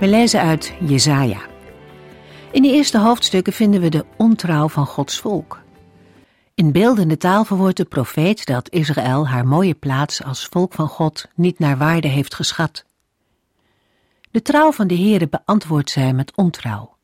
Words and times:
We 0.00 0.08
lezen 0.08 0.40
uit 0.40 0.74
Jesaja. 0.80 1.40
In 2.50 2.62
de 2.62 2.72
eerste 2.72 2.98
hoofdstukken 2.98 3.52
vinden 3.52 3.80
we 3.80 3.88
de 3.88 4.04
ontrouw 4.16 4.68
van 4.68 4.86
Gods 4.86 5.20
volk. 5.20 5.62
In 6.54 6.72
beeldende 6.72 7.16
taal 7.16 7.44
verwoordt 7.44 7.76
de 7.76 7.84
profeet 7.84 8.46
dat 8.46 8.70
Israël 8.70 9.28
haar 9.28 9.46
mooie 9.46 9.74
plaats 9.74 10.22
als 10.22 10.46
volk 10.46 10.72
van 10.72 10.88
God 10.88 11.28
niet 11.34 11.58
naar 11.58 11.78
waarde 11.78 12.08
heeft 12.08 12.34
geschat. 12.34 12.84
De 14.30 14.42
trouw 14.42 14.72
van 14.72 14.86
de 14.86 14.96
Heere 14.96 15.28
beantwoordt 15.28 15.90
zij 15.90 16.12
met 16.12 16.36
ontrouw. 16.36 16.96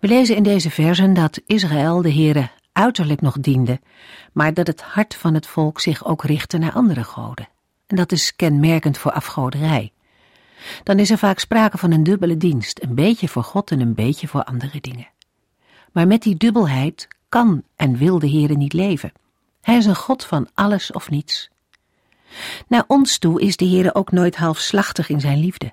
We 0.00 0.08
lezen 0.08 0.36
in 0.36 0.42
deze 0.42 0.70
versen 0.70 1.14
dat 1.14 1.40
Israël 1.46 2.02
de 2.02 2.12
Heere 2.12 2.50
uiterlijk 2.72 3.20
nog 3.20 3.40
diende, 3.40 3.80
maar 4.32 4.54
dat 4.54 4.66
het 4.66 4.82
hart 4.82 5.14
van 5.14 5.34
het 5.34 5.46
volk 5.46 5.80
zich 5.80 6.04
ook 6.04 6.24
richtte 6.24 6.58
naar 6.58 6.72
andere 6.72 7.04
goden. 7.04 7.48
En 7.86 7.96
dat 7.96 8.12
is 8.12 8.36
kenmerkend 8.36 8.98
voor 8.98 9.12
afgoderij 9.12 9.92
dan 10.82 10.98
is 10.98 11.10
er 11.10 11.18
vaak 11.18 11.38
sprake 11.38 11.78
van 11.78 11.90
een 11.90 12.02
dubbele 12.02 12.36
dienst, 12.36 12.82
een 12.82 12.94
beetje 12.94 13.28
voor 13.28 13.44
God 13.44 13.70
en 13.70 13.80
een 13.80 13.94
beetje 13.94 14.28
voor 14.28 14.44
andere 14.44 14.80
dingen. 14.80 15.08
Maar 15.92 16.06
met 16.06 16.22
die 16.22 16.36
dubbelheid 16.36 17.08
kan 17.28 17.62
en 17.76 17.96
wil 17.96 18.18
de 18.18 18.30
Heere 18.30 18.54
niet 18.54 18.72
leven. 18.72 19.12
Hij 19.60 19.76
is 19.76 19.86
een 19.86 19.96
God 19.96 20.24
van 20.24 20.48
alles 20.54 20.92
of 20.92 21.10
niets. 21.10 21.50
Naar 22.68 22.84
ons 22.86 23.18
toe 23.18 23.40
is 23.40 23.56
de 23.56 23.68
Heere 23.68 23.94
ook 23.94 24.12
nooit 24.12 24.36
halfslachtig 24.36 25.08
in 25.08 25.20
zijn 25.20 25.38
liefde. 25.38 25.72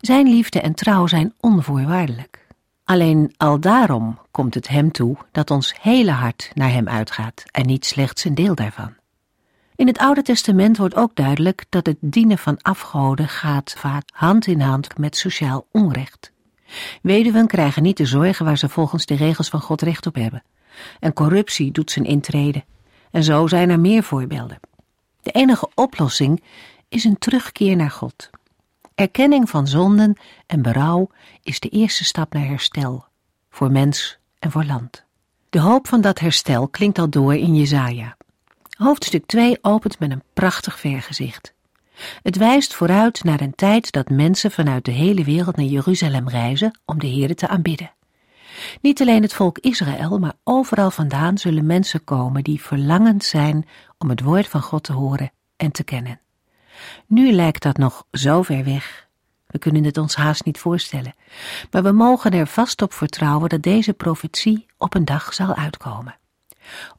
Zijn 0.00 0.28
liefde 0.28 0.60
en 0.60 0.74
trouw 0.74 1.06
zijn 1.06 1.34
onvoorwaardelijk. 1.40 2.46
Alleen 2.84 3.34
al 3.36 3.60
daarom 3.60 4.18
komt 4.30 4.54
het 4.54 4.68
hem 4.68 4.92
toe 4.92 5.16
dat 5.32 5.50
ons 5.50 5.74
hele 5.80 6.10
hart 6.10 6.50
naar 6.54 6.70
hem 6.70 6.88
uitgaat 6.88 7.44
en 7.50 7.66
niet 7.66 7.86
slechts 7.86 8.24
een 8.24 8.34
deel 8.34 8.54
daarvan. 8.54 8.94
In 9.76 9.86
het 9.86 9.98
Oude 9.98 10.22
Testament 10.22 10.76
wordt 10.76 10.96
ook 10.96 11.14
duidelijk 11.14 11.64
dat 11.68 11.86
het 11.86 11.96
dienen 12.00 12.38
van 12.38 12.62
afgoden 12.62 13.28
gaat 13.28 13.74
vaak 13.78 14.08
hand 14.12 14.46
in 14.46 14.60
hand 14.60 14.98
met 14.98 15.16
sociaal 15.16 15.66
onrecht. 15.70 16.32
Weduwen 17.02 17.46
krijgen 17.46 17.82
niet 17.82 17.96
de 17.96 18.06
zorgen 18.06 18.44
waar 18.44 18.58
ze 18.58 18.68
volgens 18.68 19.06
de 19.06 19.14
regels 19.14 19.48
van 19.48 19.60
God 19.60 19.82
recht 19.82 20.06
op 20.06 20.14
hebben. 20.14 20.42
En 21.00 21.12
corruptie 21.12 21.72
doet 21.72 21.90
zijn 21.90 22.04
intrede. 22.04 22.64
En 23.10 23.22
zo 23.24 23.46
zijn 23.46 23.70
er 23.70 23.80
meer 23.80 24.02
voorbeelden. 24.02 24.60
De 25.22 25.30
enige 25.30 25.70
oplossing 25.74 26.42
is 26.88 27.04
een 27.04 27.18
terugkeer 27.18 27.76
naar 27.76 27.90
God. 27.90 28.30
Erkenning 28.94 29.50
van 29.50 29.66
zonden 29.66 30.16
en 30.46 30.62
berouw 30.62 31.10
is 31.42 31.60
de 31.60 31.68
eerste 31.68 32.04
stap 32.04 32.32
naar 32.32 32.46
herstel, 32.46 33.04
voor 33.50 33.70
mens 33.70 34.18
en 34.38 34.50
voor 34.50 34.64
land. 34.64 35.04
De 35.50 35.60
hoop 35.60 35.88
van 35.88 36.00
dat 36.00 36.18
herstel 36.18 36.68
klinkt 36.68 36.98
al 36.98 37.08
door 37.08 37.34
in 37.34 37.54
Jesaja. 37.54 38.16
Hoofdstuk 38.82 39.26
2 39.26 39.58
opent 39.60 39.98
met 39.98 40.10
een 40.10 40.22
prachtig 40.32 40.78
vergezicht. 40.78 41.54
Het 42.22 42.36
wijst 42.36 42.74
vooruit 42.74 43.24
naar 43.24 43.40
een 43.40 43.54
tijd 43.54 43.92
dat 43.92 44.10
mensen 44.10 44.50
vanuit 44.50 44.84
de 44.84 44.90
hele 44.90 45.24
wereld 45.24 45.56
naar 45.56 45.66
Jeruzalem 45.66 46.28
reizen 46.28 46.80
om 46.84 46.98
de 46.98 47.06
Heere 47.06 47.34
te 47.34 47.48
aanbidden. 47.48 47.92
Niet 48.80 49.00
alleen 49.00 49.22
het 49.22 49.32
volk 49.32 49.58
Israël, 49.58 50.18
maar 50.18 50.32
overal 50.44 50.90
vandaan 50.90 51.38
zullen 51.38 51.66
mensen 51.66 52.04
komen 52.04 52.44
die 52.44 52.62
verlangend 52.62 53.24
zijn 53.24 53.68
om 53.98 54.08
het 54.08 54.20
woord 54.20 54.48
van 54.48 54.62
God 54.62 54.82
te 54.82 54.92
horen 54.92 55.32
en 55.56 55.72
te 55.72 55.84
kennen. 55.84 56.20
Nu 57.06 57.32
lijkt 57.32 57.62
dat 57.62 57.76
nog 57.76 58.06
zo 58.12 58.42
ver 58.42 58.64
weg. 58.64 59.08
We 59.46 59.58
kunnen 59.58 59.84
het 59.84 59.98
ons 59.98 60.14
haast 60.14 60.44
niet 60.44 60.58
voorstellen, 60.58 61.14
maar 61.70 61.82
we 61.82 61.92
mogen 61.92 62.30
er 62.30 62.46
vast 62.46 62.82
op 62.82 62.92
vertrouwen 62.92 63.48
dat 63.48 63.62
deze 63.62 63.92
profetie 63.92 64.66
op 64.78 64.94
een 64.94 65.04
dag 65.04 65.34
zal 65.34 65.54
uitkomen. 65.54 66.20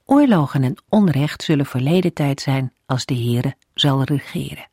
Oorlogen 0.06 0.63
en 0.63 0.78
onrecht 0.90 1.44
zullen 1.44 1.66
verleden 1.66 2.13
tijd 2.13 2.41
zijn 2.41 2.74
als 2.85 3.06
de 3.06 3.16
Heere 3.16 3.56
zal 3.74 4.03
regeren. 4.03 4.68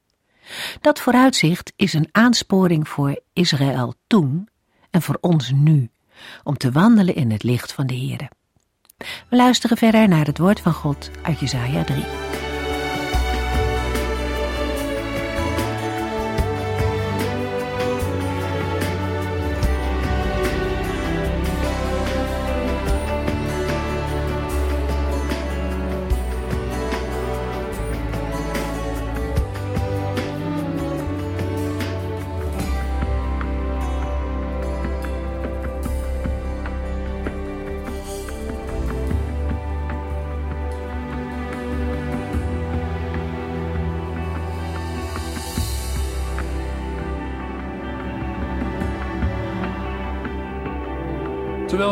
Dat 0.81 1.01
vooruitzicht 1.01 1.73
is 1.77 1.93
een 1.93 2.09
aansporing 2.12 2.89
voor 2.89 3.21
Israël 3.33 3.95
toen 4.06 4.49
en 4.91 5.03
voor 5.03 5.19
ons 5.21 5.51
nu, 5.55 5.91
om 6.43 6.56
te 6.56 6.71
wandelen 6.71 7.15
in 7.15 7.31
het 7.31 7.43
licht 7.43 7.73
van 7.73 7.87
de 7.87 7.97
Heere. 7.97 8.31
We 9.28 9.37
luisteren 9.37 9.77
verder 9.77 10.09
naar 10.09 10.27
het 10.27 10.39
woord 10.39 10.61
van 10.61 10.73
God 10.73 11.11
uit 11.22 11.41
Jesaja 11.41 11.84
3. 11.84 12.50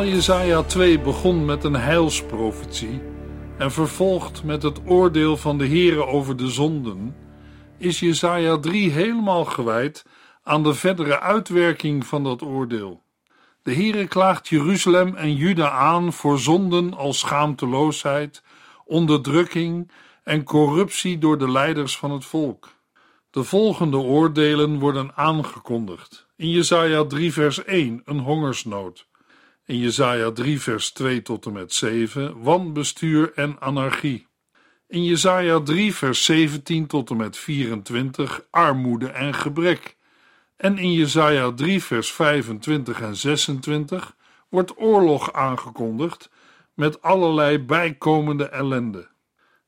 Jesaja 0.08 0.62
2 0.62 1.00
begon 1.00 1.44
met 1.44 1.64
een 1.64 1.74
heilsprofetie 1.74 3.00
en 3.58 3.72
vervolgt 3.72 4.44
met 4.44 4.62
het 4.62 4.80
oordeel 4.86 5.36
van 5.36 5.58
de 5.58 5.66
Heere 5.66 6.06
over 6.06 6.36
de 6.36 6.50
zonden, 6.50 7.16
is 7.78 8.00
Jesaja 8.00 8.58
3 8.58 8.90
helemaal 8.90 9.44
gewijd 9.44 10.04
aan 10.42 10.62
de 10.62 10.74
verdere 10.74 11.20
uitwerking 11.20 12.06
van 12.06 12.24
dat 12.24 12.42
oordeel. 12.42 13.02
De 13.62 13.74
Heere 13.74 14.06
klaagt 14.06 14.48
Jeruzalem 14.48 15.14
en 15.14 15.34
Juda 15.34 15.70
aan 15.70 16.12
voor 16.12 16.38
zonden 16.38 16.94
als 16.94 17.18
schaamteloosheid, 17.18 18.42
onderdrukking 18.84 19.90
en 20.24 20.44
corruptie 20.44 21.18
door 21.18 21.38
de 21.38 21.50
leiders 21.50 21.98
van 21.98 22.10
het 22.10 22.24
volk. 22.24 22.68
De 23.30 23.44
volgende 23.44 23.96
oordelen 23.96 24.78
worden 24.78 25.10
aangekondigd. 25.14 26.26
In 26.36 26.50
Jesaja 26.50 27.04
3 27.04 27.32
vers 27.32 27.64
1 27.64 28.02
een 28.04 28.18
hongersnood. 28.18 29.07
In 29.68 29.78
Jesaja 29.78 30.30
3 30.30 30.60
vers 30.60 30.90
2 30.90 31.22
tot 31.22 31.46
en 31.46 31.52
met 31.52 31.72
7 31.72 32.42
wanbestuur 32.42 33.32
en 33.34 33.60
anarchie. 33.60 34.26
In 34.86 35.04
Jesaja 35.04 35.60
3 35.60 35.94
vers 35.94 36.24
17 36.24 36.86
tot 36.86 37.10
en 37.10 37.16
met 37.16 37.36
24 37.36 38.44
armoede 38.50 39.08
en 39.08 39.34
gebrek. 39.34 39.96
En 40.56 40.78
in 40.78 40.92
Jesaja 40.92 41.52
3 41.52 41.82
vers 41.82 42.12
25 42.12 43.00
en 43.00 43.16
26 43.16 44.16
wordt 44.48 44.78
oorlog 44.80 45.32
aangekondigd 45.32 46.30
met 46.74 47.02
allerlei 47.02 47.58
bijkomende 47.58 48.48
ellende. 48.48 49.08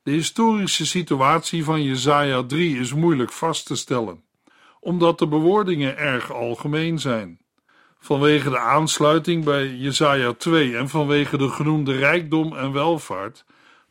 De 0.02 0.10
historische 0.10 0.86
situatie 0.86 1.64
van 1.64 1.82
Jesaja 1.82 2.42
3 2.42 2.78
is 2.78 2.94
moeilijk 2.94 3.32
vast 3.32 3.66
te 3.66 3.76
stellen, 3.76 4.24
omdat 4.80 5.18
de 5.18 5.28
bewoordingen 5.28 5.96
erg 5.96 6.32
algemeen 6.32 6.98
zijn. 6.98 7.39
Vanwege 8.02 8.50
de 8.50 8.58
aansluiting 8.58 9.44
bij 9.44 9.74
Jesaja 9.74 10.32
2 10.32 10.76
en 10.76 10.88
vanwege 10.88 11.38
de 11.38 11.48
genoemde 11.48 11.96
rijkdom 11.96 12.56
en 12.56 12.72
welvaart 12.72 13.44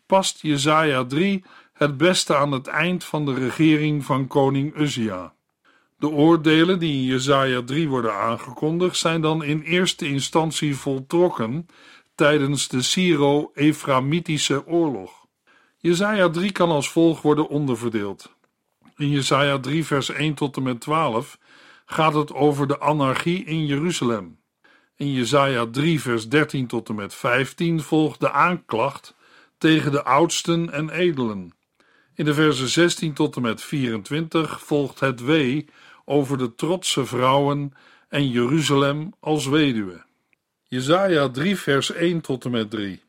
past 0.05 0.41
Jesaja 0.41 1.05
3 1.05 1.43
het 1.73 1.97
beste 1.97 2.35
aan 2.35 2.51
het 2.51 2.67
eind 2.67 3.03
van 3.03 3.25
de 3.25 3.33
regering 3.33 4.05
van 4.05 4.27
koning 4.27 4.75
Uzia. 4.77 5.33
De 5.97 6.09
oordelen 6.09 6.79
die 6.79 6.93
in 6.93 7.03
Jesaja 7.03 7.61
3 7.61 7.89
worden 7.89 8.13
aangekondigd 8.13 8.97
zijn 8.97 9.21
dan 9.21 9.43
in 9.43 9.61
eerste 9.61 10.07
instantie 10.07 10.75
voltrokken 10.75 11.67
tijdens 12.15 12.67
de 12.67 12.81
Syro-Eframitische 12.81 14.67
oorlog. 14.67 15.11
Jesaja 15.77 16.29
3 16.29 16.51
kan 16.51 16.69
als 16.69 16.89
volgt 16.89 17.21
worden 17.21 17.47
onderverdeeld. 17.47 18.35
In 18.97 19.09
Jesaja 19.09 19.59
3 19.59 19.85
vers 19.85 20.09
1 20.09 20.33
tot 20.33 20.57
en 20.57 20.63
met 20.63 20.81
12 20.81 21.37
gaat 21.91 22.13
het 22.13 22.33
over 22.33 22.67
de 22.67 22.79
anarchie 22.79 23.45
in 23.45 23.65
Jeruzalem. 23.65 24.39
In 24.95 25.11
Jesaja 25.11 25.67
3 25.71 26.01
vers 26.01 26.29
13 26.29 26.67
tot 26.67 26.89
en 26.89 26.95
met 26.95 27.13
15 27.13 27.81
volgt 27.81 28.19
de 28.19 28.31
aanklacht 28.31 29.15
tegen 29.57 29.91
de 29.91 30.03
oudsten 30.03 30.71
en 30.71 30.89
edelen. 30.89 31.53
In 32.15 32.25
de 32.25 32.33
versen 32.33 32.67
16 32.67 33.13
tot 33.13 33.35
en 33.35 33.41
met 33.41 33.61
24 33.61 34.61
volgt 34.61 34.99
het 34.99 35.21
wee 35.21 35.65
over 36.05 36.37
de 36.37 36.55
trotse 36.55 37.05
vrouwen 37.05 37.73
en 38.09 38.29
Jeruzalem 38.29 39.13
als 39.19 39.47
weduwe. 39.47 40.03
Jesaja 40.67 41.29
3 41.29 41.57
vers 41.57 41.91
1 41.91 42.21
tot 42.21 42.45
en 42.45 42.51
met 42.51 42.69
3 42.69 43.01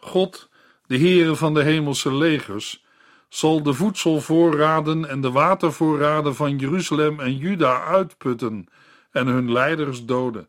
God, 0.00 0.48
de 0.86 0.98
Heere 0.98 1.36
van 1.36 1.54
de 1.54 1.62
hemelse 1.62 2.14
legers, 2.14 2.84
zal 3.28 3.62
de 3.62 3.72
voedselvoorraden 3.72 5.08
en 5.08 5.20
de 5.20 5.30
watervoorraden 5.30 6.34
van 6.34 6.56
Jeruzalem 6.56 7.20
en 7.20 7.36
Juda 7.36 7.84
uitputten 7.84 8.66
en 9.10 9.26
hun 9.26 9.52
leiders 9.52 10.04
doden. 10.04 10.48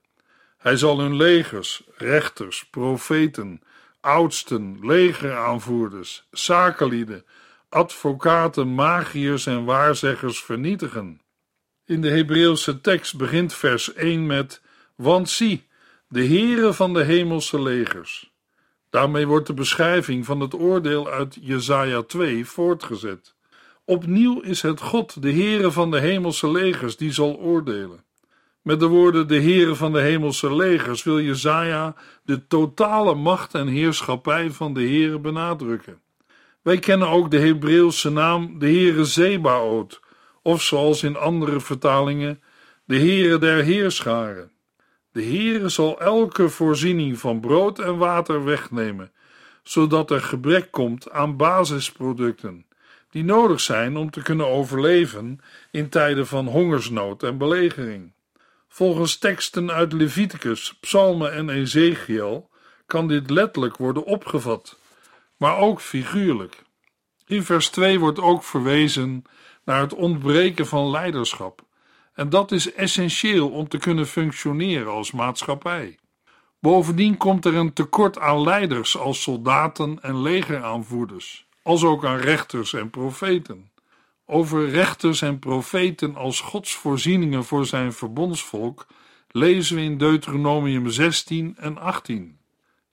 Hij 0.58 0.78
zal 0.78 1.00
hun 1.00 1.16
legers, 1.16 1.84
rechters, 1.98 2.66
profeten, 2.66 3.62
oudsten, 4.00 4.78
legeraanvoerders, 4.82 6.28
zakenlieden, 6.32 7.26
advocaten, 7.70 8.76
magiërs 8.76 9.46
en 9.46 9.66
waarzeggers 9.66 10.44
vernietigen. 10.44 11.22
In 11.86 12.02
de 12.02 12.10
Hebreeuwse 12.10 12.82
tekst 12.82 13.18
begint 13.18 13.54
vers 13.54 13.94
1 13.94 14.26
met: 14.26 14.62
Want 14.96 15.30
zie, 15.30 15.68
de 16.08 16.26
Heere 16.26 16.74
van 16.74 16.94
de 16.94 17.04
hemelse 17.04 17.62
legers. 17.62 18.34
Daarmee 18.90 19.28
wordt 19.28 19.48
de 19.48 19.54
beschrijving 19.54 20.26
van 20.26 20.40
het 20.40 20.54
oordeel 20.54 21.10
uit 21.10 21.38
Jesaja 21.42 22.02
2 22.02 22.46
voortgezet. 22.46 23.36
Opnieuw 23.86 24.40
is 24.40 24.62
het 24.62 24.82
God, 24.82 25.22
de 25.22 25.32
Heere 25.32 25.72
van 25.72 25.92
de 25.92 26.00
hemelse 26.00 26.52
legers, 26.52 26.98
die 26.98 27.12
zal 27.12 27.38
oordelen. 27.38 28.04
Met 28.62 28.80
de 28.80 28.88
woorden 28.88 29.28
de 29.28 29.42
Heere 29.42 29.76
van 29.76 29.94
de 29.94 30.00
hemelse 30.00 30.56
legers 30.56 31.04
wil 31.04 31.22
Jesaja 31.22 31.96
de 32.24 32.48
totale 32.48 33.16
macht 33.16 33.54
en 33.54 33.68
heerschappij 33.68 34.52
van 34.52 34.74
de 34.74 34.82
Heere 34.82 35.20
benadrukken. 35.20 36.02
Wij 36.62 36.80
kennen 36.80 37.08
ook 37.08 37.32
de 37.32 37.40
Hebreeuwse 37.40 38.12
naam 38.12 38.60
de 38.60 38.66
Heere 38.66 39.06
Zebaoth, 39.06 40.00
of 40.42 40.62
zoals 40.62 41.04
in 41.04 41.18
andere 41.18 41.60
vertalingen 41.60 42.42
de 42.86 42.98
Heere 42.98 43.38
der 43.38 43.64
Heerscharen. 43.64 44.52
De 45.12 45.24
Heere 45.24 45.70
zal 45.70 46.00
elke 46.00 46.50
voorziening 46.50 47.20
van 47.20 47.40
brood 47.40 47.80
en 47.80 47.98
water 47.98 48.44
wegnemen, 48.44 49.12
zodat 49.64 50.12
er 50.12 50.22
gebrek 50.22 50.72
komt 50.72 51.12
aan 51.12 51.38
basisproducten 51.38 52.68
die 53.10 53.24
nodig 53.24 53.60
zijn 53.60 53.98
om 53.98 54.12
te 54.12 54.22
kunnen 54.22 54.48
overleven 54.48 55.40
in 55.72 55.90
tijden 55.90 56.28
van 56.28 56.48
hongersnood 56.48 57.24
en 57.24 57.38
belegering. 57.38 58.14
Volgens 58.68 59.18
teksten 59.18 59.72
uit 59.72 59.94
Leviticus, 59.94 60.78
Psalmen 60.80 61.34
en 61.34 61.50
Ezekiel 61.50 62.50
kan 62.86 63.08
dit 63.08 63.30
letterlijk 63.30 63.78
worden 63.78 64.04
opgevat, 64.04 64.80
maar 65.38 65.58
ook 65.58 65.82
figuurlijk. 65.82 66.64
In 67.26 67.44
vers 67.44 67.70
2 67.70 68.00
wordt 68.00 68.20
ook 68.20 68.44
verwezen 68.44 69.24
naar 69.64 69.82
het 69.82 69.94
ontbreken 69.94 70.68
van 70.68 70.90
leiderschap, 70.90 71.62
en 72.20 72.30
dat 72.30 72.52
is 72.52 72.74
essentieel 72.74 73.50
om 73.50 73.68
te 73.68 73.78
kunnen 73.78 74.08
functioneren 74.08 74.92
als 74.92 75.12
maatschappij. 75.12 75.98
Bovendien 76.60 77.18
komt 77.18 77.46
er 77.46 77.56
een 77.56 77.74
tekort 77.74 78.20
aan 78.20 78.42
leiders 78.42 78.98
als 78.98 79.22
soldaten 79.22 80.02
en 80.02 80.22
legeraanvoerders, 80.22 81.48
als 81.64 81.84
ook 81.84 82.06
aan 82.06 82.18
rechters 82.18 82.74
en 82.74 82.90
profeten 82.90 83.72
over 84.26 84.70
rechters 84.70 85.22
en 85.22 85.40
profeten 85.40 86.16
als 86.16 86.42
Gods 86.42 86.76
voorzieningen 86.76 87.44
voor 87.44 87.66
zijn 87.66 87.94
verbondsvolk 87.94 88.88
lezen 89.28 89.76
we 89.76 89.82
in 89.82 89.98
Deuteronomium 89.98 90.90
16 90.90 91.56
en 91.58 91.78
18. 91.78 92.40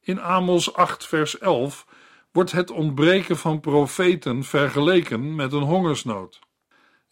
In 0.00 0.20
Amos 0.20 0.75
8, 0.75 1.06
vers 1.06 1.38
11 1.38 1.87
wordt 2.32 2.52
het 2.52 2.70
ontbreken 2.70 3.37
van 3.37 3.61
profeten 3.61 4.44
vergeleken 4.44 5.34
met 5.34 5.52
een 5.52 5.62
hongersnood. 5.62 6.45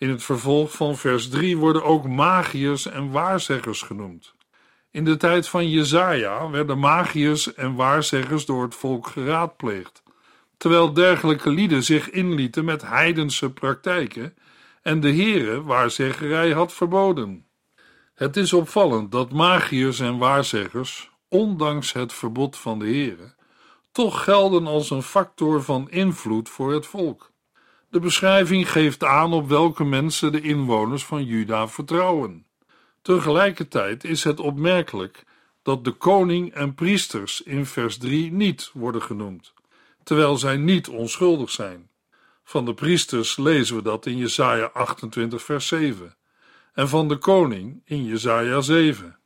In 0.04 0.10
het 0.10 0.24
vervolg 0.24 0.72
van 0.72 0.96
vers 0.96 1.28
3 1.28 1.56
worden 1.56 1.84
ook 1.84 2.08
magiërs 2.08 2.86
en 2.86 3.10
waarzeggers 3.10 3.82
genoemd. 3.82 4.34
In 4.90 5.04
de 5.04 5.16
tijd 5.16 5.48
van 5.48 5.70
Jezaja 5.70 6.50
werden 6.50 6.78
magiërs 6.78 7.54
en 7.54 7.74
waarzeggers 7.74 8.44
door 8.44 8.62
het 8.62 8.74
volk 8.74 9.06
geraadpleegd 9.06 10.02
terwijl 10.56 10.92
dergelijke 10.92 11.50
lieden 11.50 11.82
zich 11.82 12.10
inlieten 12.10 12.64
met 12.64 12.82
heidense 12.82 13.52
praktijken 13.52 14.34
en 14.82 15.00
de 15.00 15.12
Heere 15.12 15.62
waarzeggerij 15.62 16.50
had 16.50 16.72
verboden. 16.72 17.46
Het 18.14 18.36
is 18.36 18.52
opvallend 18.52 19.12
dat 19.12 19.32
magiërs 19.32 20.00
en 20.00 20.18
waarzeggers, 20.18 21.10
ondanks 21.28 21.92
het 21.92 22.12
verbod 22.12 22.56
van 22.56 22.78
de 22.78 22.84
Heere, 22.84 23.34
toch 23.92 24.24
gelden 24.24 24.66
als 24.66 24.90
een 24.90 25.02
factor 25.02 25.62
van 25.62 25.90
invloed 25.90 26.48
voor 26.48 26.72
het 26.72 26.86
volk. 26.86 27.32
De 27.94 28.00
beschrijving 28.00 28.70
geeft 28.70 29.04
aan 29.04 29.32
op 29.32 29.48
welke 29.48 29.84
mensen 29.84 30.32
de 30.32 30.40
inwoners 30.40 31.04
van 31.04 31.24
Juda 31.24 31.68
vertrouwen. 31.68 32.46
Tegelijkertijd 33.02 34.04
is 34.04 34.24
het 34.24 34.40
opmerkelijk 34.40 35.24
dat 35.62 35.84
de 35.84 35.90
koning 35.90 36.54
en 36.54 36.74
priesters 36.74 37.42
in 37.42 37.66
vers 37.66 37.98
3 37.98 38.32
niet 38.32 38.70
worden 38.72 39.02
genoemd 39.02 39.52
terwijl 40.02 40.36
zij 40.36 40.56
niet 40.56 40.88
onschuldig 40.88 41.50
zijn. 41.50 41.88
Van 42.44 42.64
de 42.64 42.74
priesters 42.74 43.36
lezen 43.36 43.76
we 43.76 43.82
dat 43.82 44.06
in 44.06 44.16
Jesaja 44.16 44.70
28 44.72 45.42
vers 45.42 45.66
7 45.66 46.16
en 46.72 46.88
van 46.88 47.08
de 47.08 47.16
koning 47.16 47.82
in 47.84 48.04
Jesaja 48.04 48.60
7. 48.60 49.18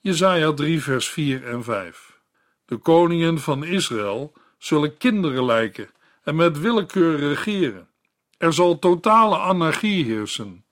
Jesaja 0.00 0.52
3 0.52 0.82
vers 0.82 1.08
4 1.08 1.46
en 1.46 1.64
5. 1.64 2.18
De 2.64 2.76
koningen 2.76 3.38
van 3.38 3.64
Israël 3.64 4.32
zullen 4.58 4.96
kinderen 4.96 5.44
lijken 5.44 5.90
en 6.22 6.36
met 6.36 6.60
willekeur 6.60 7.18
regeren. 7.18 7.92
Er 8.44 8.52
zal 8.52 8.78
totale 8.78 9.36
anarchie 9.36 10.04
heersen. 10.04 10.64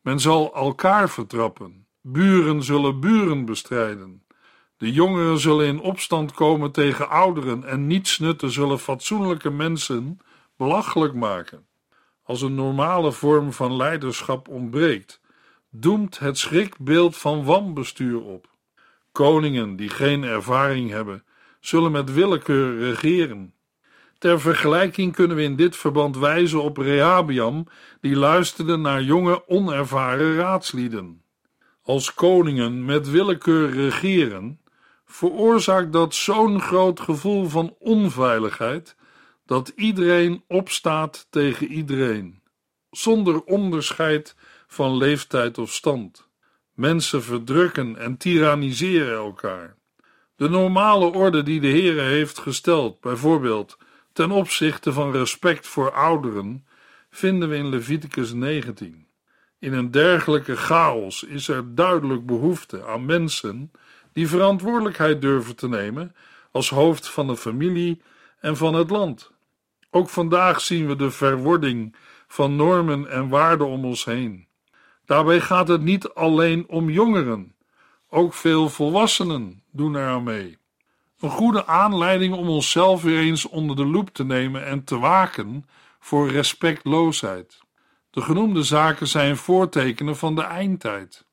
Men 0.00 0.20
zal 0.20 0.54
elkaar 0.54 1.10
vertrappen. 1.10 1.86
Buren 2.00 2.62
zullen 2.62 3.00
buren 3.00 3.44
bestrijden. 3.44 4.22
De 4.76 4.92
jongeren 4.92 5.38
zullen 5.38 5.66
in 5.66 5.80
opstand 5.80 6.32
komen 6.32 6.72
tegen 6.72 7.08
ouderen 7.08 7.64
en 7.64 7.86
nietsnutten 7.86 8.50
zullen 8.50 8.78
fatsoenlijke 8.78 9.50
mensen 9.50 10.18
belachelijk 10.56 11.14
maken. 11.14 11.66
Als 12.22 12.42
een 12.42 12.54
normale 12.54 13.12
vorm 13.12 13.52
van 13.52 13.76
leiderschap 13.76 14.48
ontbreekt, 14.48 15.20
doemt 15.70 16.18
het 16.18 16.38
schrikbeeld 16.38 17.16
van 17.16 17.44
wanbestuur 17.44 18.22
op. 18.22 18.50
Koningen 19.12 19.76
die 19.76 19.88
geen 19.88 20.24
ervaring 20.24 20.90
hebben, 20.90 21.24
zullen 21.60 21.92
met 21.92 22.12
willekeur 22.12 22.78
regeren. 22.78 23.54
Ter 24.18 24.40
vergelijking 24.40 25.12
kunnen 25.12 25.36
we 25.36 25.42
in 25.42 25.56
dit 25.56 25.76
verband 25.76 26.16
wijzen 26.16 26.62
op 26.62 26.76
Rehabiam, 26.76 27.66
die 28.00 28.16
luisterde 28.16 28.76
naar 28.76 29.02
jonge, 29.02 29.48
onervaren 29.48 30.36
raadslieden. 30.36 31.22
Als 31.82 32.14
koningen 32.14 32.84
met 32.84 33.10
willekeur 33.10 33.70
regeren, 33.70 34.60
veroorzaakt 35.06 35.92
dat 35.92 36.14
zo'n 36.14 36.60
groot 36.60 37.00
gevoel 37.00 37.48
van 37.48 37.74
onveiligheid 37.78 38.96
dat 39.46 39.72
iedereen 39.76 40.44
opstaat 40.48 41.26
tegen 41.30 41.66
iedereen, 41.66 42.42
zonder 42.90 43.42
onderscheid 43.42 44.36
van 44.66 44.96
leeftijd 44.96 45.58
of 45.58 45.72
stand. 45.72 46.28
Mensen 46.74 47.22
verdrukken 47.22 47.96
en 47.96 48.16
tyranniseren 48.16 49.16
elkaar. 49.16 49.76
De 50.36 50.48
normale 50.48 51.12
orde 51.12 51.42
die 51.42 51.60
de 51.60 51.68
Heere 51.68 52.00
heeft 52.00 52.38
gesteld, 52.38 53.00
bijvoorbeeld 53.00 53.78
ten 54.16 54.30
opzichte 54.30 54.92
van 54.92 55.12
respect 55.12 55.66
voor 55.66 55.92
ouderen, 55.92 56.66
vinden 57.10 57.48
we 57.48 57.56
in 57.56 57.68
Leviticus 57.68 58.32
19. 58.32 59.06
In 59.58 59.72
een 59.72 59.90
dergelijke 59.90 60.56
chaos 60.56 61.22
is 61.22 61.48
er 61.48 61.74
duidelijk 61.74 62.26
behoefte 62.26 62.84
aan 62.84 63.04
mensen 63.04 63.70
die 64.12 64.28
verantwoordelijkheid 64.28 65.20
durven 65.20 65.56
te 65.56 65.68
nemen 65.68 66.14
als 66.50 66.70
hoofd 66.70 67.08
van 67.08 67.26
de 67.26 67.36
familie 67.36 68.02
en 68.40 68.56
van 68.56 68.74
het 68.74 68.90
land. 68.90 69.32
Ook 69.90 70.08
vandaag 70.08 70.60
zien 70.60 70.86
we 70.86 70.96
de 70.96 71.10
verwording 71.10 71.96
van 72.26 72.56
normen 72.56 73.10
en 73.10 73.28
waarden 73.28 73.66
om 73.66 73.84
ons 73.84 74.04
heen. 74.04 74.48
Daarbij 75.04 75.40
gaat 75.40 75.68
het 75.68 75.82
niet 75.82 76.08
alleen 76.08 76.68
om 76.68 76.90
jongeren, 76.90 77.54
ook 78.08 78.34
veel 78.34 78.68
volwassenen 78.68 79.62
doen 79.72 79.96
eraan 79.96 80.22
mee. 80.22 80.58
Een 81.20 81.30
goede 81.30 81.66
aanleiding 81.66 82.34
om 82.34 82.48
onszelf 82.48 83.02
weer 83.02 83.20
eens 83.20 83.48
onder 83.48 83.76
de 83.76 83.86
loep 83.86 84.08
te 84.10 84.24
nemen 84.24 84.66
en 84.66 84.84
te 84.84 84.98
waken 84.98 85.66
voor 86.00 86.30
respectloosheid. 86.30 87.58
De 88.10 88.20
genoemde 88.20 88.62
zaken 88.62 89.08
zijn 89.08 89.36
voortekenen 89.36 90.16
van 90.16 90.34
de 90.34 90.42
eindtijd. 90.42 91.26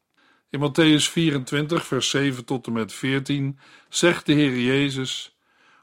In 0.49 0.59
Matthäus 0.59 1.11
24, 1.11 1.85
vers 1.85 2.09
7 2.09 2.45
tot 2.45 2.67
en 2.67 2.73
met 2.73 2.93
14 2.93 3.59
zegt 3.89 4.25
de 4.25 4.33
Heer 4.33 4.59
Jezus: 4.59 5.37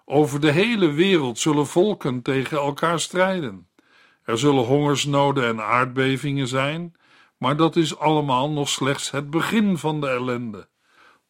Over 0.04 0.40
de 0.40 0.50
hele 0.50 0.92
wereld 0.92 1.38
zullen 1.38 1.66
volken 1.66 2.22
tegen 2.22 2.58
elkaar 2.58 3.00
strijden. 3.00 3.68
Er 4.24 4.38
zullen 4.38 4.64
hongersnoden 4.64 5.44
en 5.44 5.60
aardbevingen 5.60 6.48
zijn, 6.48 6.94
maar 7.36 7.56
dat 7.56 7.76
is 7.76 7.98
allemaal 7.98 8.50
nog 8.50 8.68
slechts 8.68 9.10
het 9.10 9.30
begin 9.30 9.78
van 9.78 10.00
de 10.00 10.08
ellende. 10.08 10.68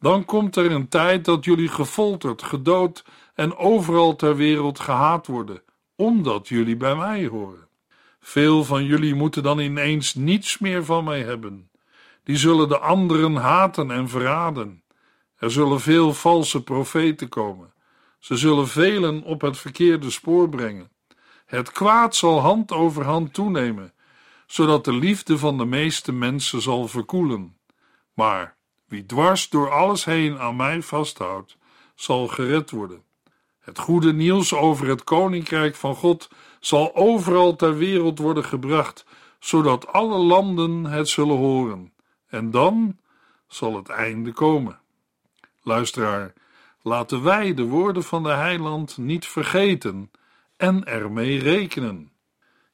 Dan 0.01 0.25
komt 0.25 0.57
er 0.57 0.71
een 0.71 0.89
tijd 0.89 1.25
dat 1.25 1.45
jullie 1.45 1.69
gefolterd, 1.69 2.43
gedood 2.43 3.05
en 3.35 3.57
overal 3.57 4.17
ter 4.17 4.37
wereld 4.37 4.81
gehaat 4.81 5.27
worden, 5.27 5.63
omdat 5.97 6.49
jullie 6.49 6.77
bij 6.77 6.97
mij 6.97 7.27
horen. 7.27 7.69
Veel 8.21 8.65
van 8.65 8.85
jullie 8.85 9.15
moeten 9.15 9.43
dan 9.43 9.59
ineens 9.59 10.15
niets 10.15 10.59
meer 10.59 10.85
van 10.85 11.05
mij 11.05 11.23
hebben. 11.23 11.71
Die 12.25 12.37
zullen 12.37 12.69
de 12.69 12.79
anderen 12.79 13.35
haten 13.35 13.91
en 13.91 14.09
verraden. 14.09 14.83
Er 15.37 15.51
zullen 15.51 15.81
veel 15.81 16.13
valse 16.15 16.63
profeten 16.63 17.29
komen. 17.29 17.73
Ze 18.19 18.37
zullen 18.37 18.69
velen 18.69 19.23
op 19.23 19.41
het 19.41 19.59
verkeerde 19.59 20.11
spoor 20.11 20.49
brengen. 20.49 20.91
Het 21.47 21.73
kwaad 21.73 22.15
zal 22.15 22.41
hand 22.41 22.73
over 22.73 23.05
hand 23.05 23.35
toenemen, 23.35 23.93
zodat 24.47 24.85
de 24.85 24.93
liefde 24.93 25.39
van 25.39 25.59
de 25.59 25.65
meeste 25.65 26.13
mensen 26.13 26.61
zal 26.63 26.89
verkoelen. 26.89 27.57
Maar 28.15 28.59
wie 28.91 29.07
dwars 29.07 29.49
door 29.49 29.71
alles 29.71 30.05
heen 30.05 30.39
aan 30.39 30.57
mij 30.57 30.83
vasthoudt, 30.83 31.57
zal 31.95 32.29
gered 32.29 32.71
worden. 32.71 33.03
Het 33.61 33.79
goede 33.79 34.13
nieuws 34.13 34.55
over 34.55 34.89
het 34.89 35.05
koninkrijk 35.05 35.75
van 35.75 35.95
God 35.95 36.29
zal 36.61 36.95
overal 36.95 37.57
ter 37.57 37.77
wereld 37.77 38.19
worden 38.19 38.45
gebracht, 38.45 39.05
zodat 39.39 39.87
alle 39.87 40.19
landen 40.19 40.85
het 40.85 41.09
zullen 41.09 41.37
horen. 41.37 41.93
En 42.29 42.51
dan 42.51 42.99
zal 43.49 43.77
het 43.77 43.89
einde 43.89 44.33
komen. 44.33 44.81
Luisteraar, 45.63 46.33
laten 46.83 47.23
wij 47.23 47.55
de 47.55 47.65
woorden 47.65 48.03
van 48.03 48.23
de 48.23 48.33
heiland 48.33 48.97
niet 48.97 49.27
vergeten 49.27 50.11
en 50.57 50.85
ermee 50.85 51.39
rekenen. 51.39 52.13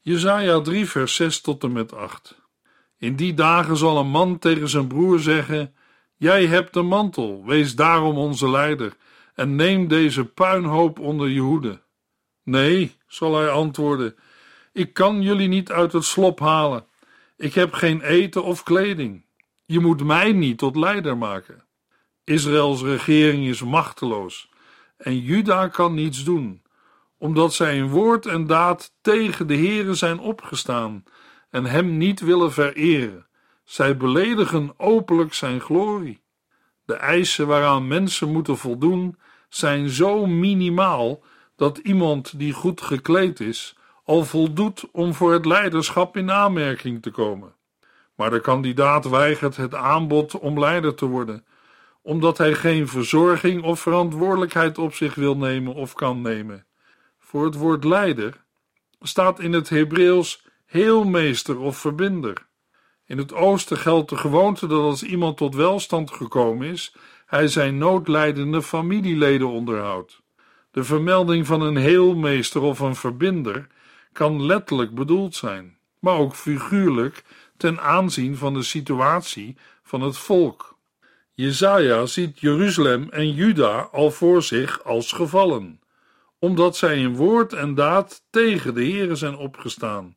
Jezaja 0.01 0.61
3 0.61 0.87
vers 0.87 1.15
6 1.15 1.41
tot 1.41 1.63
en 1.65 1.73
met 1.73 1.95
8 1.95 2.41
In 2.99 3.17
die 3.17 3.35
dagen 3.35 3.77
zal 3.77 3.99
een 3.99 4.09
man 4.09 4.39
tegen 4.39 4.69
zijn 4.69 4.87
broer 4.87 5.19
zeggen, 5.19 5.75
Jij 6.17 6.47
hebt 6.47 6.75
de 6.75 6.83
mantel, 6.83 7.45
wees 7.45 7.75
daarom 7.75 8.17
onze 8.17 8.51
leider, 8.51 8.97
en 9.35 9.57
neem 9.57 9.89
deze 9.89 10.25
puinhoop 10.25 10.99
onder 10.99 11.29
je 11.29 11.41
hoede. 11.41 11.83
Nee, 12.43 12.97
zal 13.07 13.37
hij 13.37 13.49
antwoorden, 13.49 14.17
ik 14.73 14.93
kan 14.93 15.23
jullie 15.23 15.49
niet 15.49 15.71
uit 15.71 15.93
het 15.93 16.05
slop 16.05 16.41
halen. 16.41 16.87
Ik 17.37 17.55
heb 17.55 17.73
geen 17.73 18.01
eten 18.01 18.45
of 18.45 18.63
kleding. 18.63 19.25
Je 19.65 19.81
moet 19.81 20.05
mij 20.05 20.33
niet 20.33 20.59
tot 20.59 20.77
leider 20.77 21.17
maken. 21.17 21.65
Israëls 22.25 22.83
regering 22.83 23.47
is 23.47 23.63
machteloos 23.63 24.49
en 24.97 25.19
Juda 25.19 25.69
kan 25.69 25.95
niets 25.95 26.25
doen, 26.25 26.63
omdat 27.19 27.55
zij 27.55 27.77
in 27.77 27.89
woord 27.89 28.27
en 28.27 28.47
daad 28.47 28.95
tegen 29.01 29.47
de 29.47 29.57
Heere 29.57 29.95
zijn 29.95 30.19
opgestaan 30.19 31.05
en 31.51 31.65
hem 31.65 31.97
niet 31.97 32.21
willen 32.21 32.53
vereren. 32.53 33.26
Zij 33.67 33.97
beledigen 33.97 34.75
openlijk 34.77 35.35
zijn 35.35 35.61
glorie. 35.61 36.23
De 36.85 36.95
eisen 36.95 37.47
waaraan 37.47 37.87
mensen 37.87 38.33
moeten 38.33 38.57
voldoen 38.57 39.19
zijn 39.49 39.89
zo 39.89 40.27
minimaal 40.27 41.23
dat 41.57 41.79
iemand 41.79 42.39
die 42.39 42.53
goed 42.53 42.81
gekleed 42.81 43.41
is 43.41 43.77
al 44.05 44.25
voldoet 44.25 44.89
om 44.93 45.15
voor 45.15 45.33
het 45.33 45.47
leiderschap 45.47 46.17
in 46.17 46.31
aanmerking 46.31 47.03
te 47.03 47.11
komen. 47.11 47.55
Maar 48.15 48.31
de 48.31 48.41
kandidaat 48.41 49.09
weigert 49.09 49.57
het 49.57 49.75
aanbod 49.75 50.39
om 50.39 50.59
leider 50.59 50.95
te 50.95 51.07
worden, 51.07 51.45
omdat 52.03 52.39
hij 52.39 52.55
geen 52.55 52.89
verzorging 52.89 53.63
of 53.63 53.81
verantwoordelijkheid 53.81 54.79
op 54.79 54.95
zich 54.95 55.15
wil 55.15 55.37
nemen 55.37 55.75
of 55.75 55.95
kan 55.95 56.21
nemen. 56.21 56.67
Voor 57.19 57.45
het 57.45 57.55
woord 57.55 57.85
leider 57.85 58.45
staat 59.01 59.41
in 59.41 59.53
het 59.53 59.69
Hebreeuws 59.69 60.45
heelmeester 60.67 61.59
of 61.59 61.79
verbinder. 61.79 62.47
In 63.07 63.19
het 63.19 63.35
oosten 63.35 63.77
geldt 63.77 64.09
de 64.09 64.17
gewoonte 64.17 64.67
dat 64.67 64.81
als 64.81 65.03
iemand 65.03 65.37
tot 65.37 65.55
welstand 65.55 66.11
gekomen 66.11 66.69
is, 66.69 66.95
hij 67.27 67.49
zijn 67.49 67.79
noodlijdende 67.79 68.63
familieleden 68.63 69.49
onderhoudt. 69.49 70.23
De 70.71 70.85
vermelding 70.85 71.47
van 71.47 71.61
een 71.61 71.77
heelmeester 71.77 72.63
of 72.63 72.79
een 72.81 72.97
verbinder 72.97 73.67
kan 74.13 74.47
letterlijk 74.47 74.95
bedoeld 74.95 75.35
zijn, 75.35 75.77
maar 75.99 76.17
ook 76.17 76.35
figuurlijk 76.35 77.25
ten 77.57 77.81
aanzien 77.81 78.37
van 78.37 78.55
de 78.55 78.63
situatie 78.63 79.57
van 79.83 80.01
het 80.01 80.19
volk. 80.19 80.79
Jezaja 81.33 82.07
ziet 82.07 82.41
Jeruzalem 82.41 83.09
en 83.11 83.35
Juda 83.35 83.89
al 83.93 84.11
voor 84.11 84.43
zich 84.43 84.85
als 84.85 85.13
gevallen, 85.13 85.81
omdat 86.39 86.77
zij 86.77 86.99
in 86.99 87.17
woord 87.17 87.53
en 87.53 87.75
daad 87.75 88.23
tegen 88.31 88.75
de 88.75 88.81
Heere 88.81 89.15
zijn 89.15 89.37
opgestaan 89.37 90.17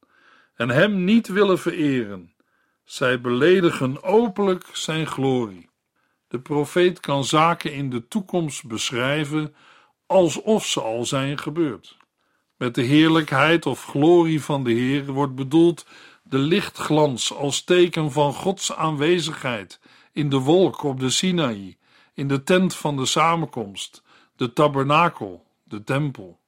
en 0.55 0.69
hem 0.69 1.03
niet 1.03 1.27
willen 1.27 1.59
vereren. 1.59 2.33
Zij 2.89 3.21
beledigen 3.21 4.03
openlijk 4.03 4.65
zijn 4.71 5.07
glorie. 5.07 5.69
De 6.27 6.39
profeet 6.39 6.99
kan 6.99 7.23
zaken 7.23 7.73
in 7.73 7.89
de 7.89 8.07
toekomst 8.07 8.67
beschrijven 8.67 9.55
alsof 10.05 10.65
ze 10.65 10.81
al 10.81 11.05
zijn 11.05 11.37
gebeurd. 11.37 11.97
Met 12.57 12.75
de 12.75 12.81
heerlijkheid 12.81 13.65
of 13.65 13.83
glorie 13.83 14.43
van 14.43 14.63
de 14.63 14.71
Heer 14.71 15.05
wordt 15.05 15.35
bedoeld 15.35 15.85
de 16.23 16.37
lichtglans 16.37 17.33
als 17.33 17.63
teken 17.63 18.11
van 18.11 18.33
Gods 18.33 18.73
aanwezigheid 18.75 19.79
in 20.13 20.29
de 20.29 20.39
wolk 20.39 20.83
op 20.83 20.99
de 20.99 21.09
Sinaï, 21.09 21.77
in 22.13 22.27
de 22.27 22.43
tent 22.43 22.75
van 22.75 22.97
de 22.97 23.05
samenkomst, 23.05 24.03
de 24.35 24.53
tabernakel, 24.53 25.45
de 25.63 25.83
tempel. 25.83 26.39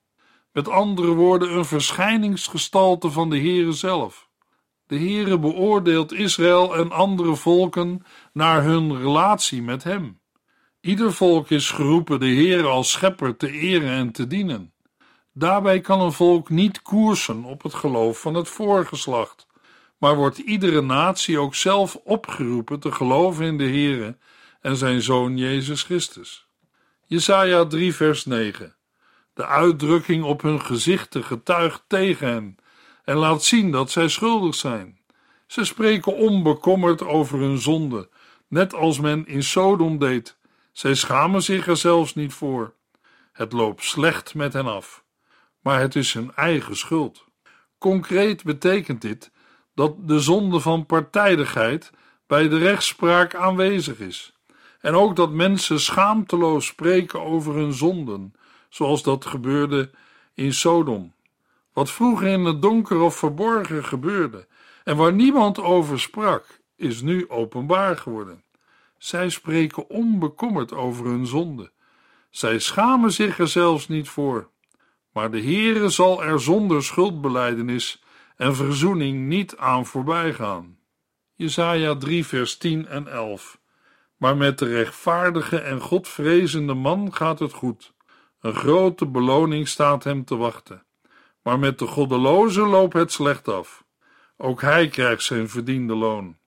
Met 0.52 0.70
andere 0.70 1.14
woorden, 1.14 1.56
een 1.56 1.66
verschijningsgestalte 1.66 3.12
van 3.12 3.30
de 3.30 3.38
Heere 3.38 3.72
zelf. 3.72 4.30
De 4.92 4.98
Heere 4.98 5.40
beoordeelt 5.40 6.14
Israël 6.14 6.76
en 6.76 6.92
andere 6.92 7.36
volken 7.36 8.06
naar 8.34 8.64
hun 8.64 8.98
relatie 8.98 9.62
met 9.62 9.84
Hem. 9.84 10.20
Ieder 10.82 11.14
volk 11.14 11.50
is 11.50 11.72
geroepen 11.72 12.20
de 12.20 12.26
Heere 12.26 12.68
als 12.68 12.92
schepper 12.92 13.38
te 13.38 13.52
eren 13.52 13.90
en 13.90 14.12
te 14.12 14.28
dienen. 14.28 14.74
Daarbij 15.34 15.80
kan 15.80 16.02
een 16.02 16.12
volk 16.12 16.50
niet 16.50 16.82
koersen 16.82 17.44
op 17.44 17.64
het 17.64 17.74
geloof 17.74 18.22
van 18.22 18.34
het 18.34 18.50
voorgeslacht, 18.50 19.48
maar 19.98 20.16
wordt 20.16 20.38
iedere 20.38 20.82
natie 20.82 21.40
ook 21.40 21.56
zelf 21.56 21.96
opgeroepen 22.04 22.80
te 22.80 22.92
geloven 22.92 23.46
in 23.46 23.58
de 23.58 23.64
Heere 23.64 24.18
en 24.62 24.76
zijn 24.76 25.02
Zoon 25.02 25.38
Jezus 25.38 25.84
Christus. 25.84 26.48
Jesaja 27.06 27.66
3 27.66 27.96
vers 27.96 28.26
9 28.26 28.76
De 29.34 29.46
uitdrukking 29.46 30.24
op 30.24 30.42
hun 30.42 30.62
gezichten 30.62 31.24
getuigt 31.24 31.84
tegen 31.88 32.28
hen 32.28 32.56
en 33.04 33.16
laat 33.16 33.44
zien 33.44 33.72
dat 33.72 33.92
zij 33.92 34.08
schuldig 34.08 34.56
zijn. 34.56 35.00
Ze 35.48 35.66
spreken 35.66 36.16
onbekommerd 36.16 37.04
over 37.04 37.40
hun 37.40 37.58
zonde, 37.58 38.10
net 38.48 38.74
als 38.74 39.00
men 39.00 39.28
in 39.28 39.44
Sodom 39.44 39.98
deed. 40.00 40.38
Zij 40.72 40.96
schamen 40.96 41.44
zich 41.44 41.68
er 41.68 41.78
zelfs 41.78 42.16
niet 42.16 42.34
voor. 42.34 42.74
Het 43.32 43.52
loopt 43.52 43.84
slecht 43.84 44.36
met 44.36 44.54
hen 44.54 44.66
af, 44.66 45.04
maar 45.62 45.80
het 45.80 45.96
is 45.96 46.14
hun 46.14 46.32
eigen 46.36 46.78
schuld. 46.78 47.26
Concreet 47.78 48.44
betekent 48.44 49.02
dit 49.02 49.32
dat 49.76 50.08
de 50.08 50.20
zonde 50.20 50.60
van 50.60 50.86
partijdigheid 50.86 51.92
bij 52.28 52.48
de 52.48 52.58
rechtspraak 52.58 53.36
aanwezig 53.36 54.00
is. 54.00 54.34
En 54.80 54.96
ook 54.96 55.16
dat 55.16 55.32
mensen 55.32 55.80
schaamteloos 55.80 56.66
spreken 56.66 57.22
over 57.22 57.56
hun 57.56 57.74
zonden, 57.74 58.34
zoals 58.70 59.04
dat 59.04 59.26
gebeurde 59.26 59.92
in 60.34 60.54
Sodom. 60.54 61.14
Wat 61.74 61.92
vroeger 61.92 62.28
in 62.28 62.46
het 62.46 62.62
donker 62.62 63.00
of 63.00 63.16
verborgen 63.16 63.86
gebeurde 63.86 64.48
en 64.84 64.98
waar 64.98 65.14
niemand 65.14 65.60
over 65.60 66.00
sprak, 66.00 66.60
is 66.76 67.02
nu 67.02 67.30
openbaar 67.30 67.98
geworden. 67.98 68.44
Zij 68.98 69.30
spreken 69.30 69.90
onbekommerd 69.90 70.74
over 70.74 71.06
hun 71.06 71.26
zonde. 71.28 71.72
Zij 72.30 72.60
schamen 72.60 73.12
zich 73.12 73.40
er 73.40 73.48
zelfs 73.48 73.88
niet 73.88 74.10
voor. 74.10 74.50
Maar 75.14 75.32
de 75.32 75.42
Heere 75.42 75.90
zal 75.90 76.24
er 76.24 76.42
zonder 76.42 76.84
schuldbeleidenis 76.84 78.04
en 78.36 78.56
verzoening 78.56 79.28
niet 79.28 79.58
aan 79.58 79.86
voorbij 79.86 80.34
gaan. 80.34 80.78
Jesaja 81.36 81.96
3 81.96 82.26
vers 82.26 82.58
10 82.58 82.88
en 82.88 83.08
11 83.08 83.60
Maar 84.18 84.38
met 84.38 84.60
de 84.60 84.66
rechtvaardige 84.66 85.60
en 85.60 85.82
godvrezende 85.82 86.74
man 86.74 87.14
gaat 87.14 87.40
het 87.40 87.54
goed. 87.54 87.94
Een 88.40 88.56
grote 88.56 89.06
beloning 89.06 89.68
staat 89.68 90.04
hem 90.04 90.26
te 90.26 90.36
wachten. 90.36 90.86
Maar 91.42 91.60
met 91.60 91.80
de 91.80 91.88
goddeloze 91.88 92.62
loopt 92.62 92.94
het 92.94 93.12
slecht 93.12 93.48
af. 93.48 93.84
Ook 94.38 94.62
hij 94.62 94.88
krijgt 94.88 95.24
zijn 95.24 95.50
verdiende 95.50 95.96
loon. 95.96 96.38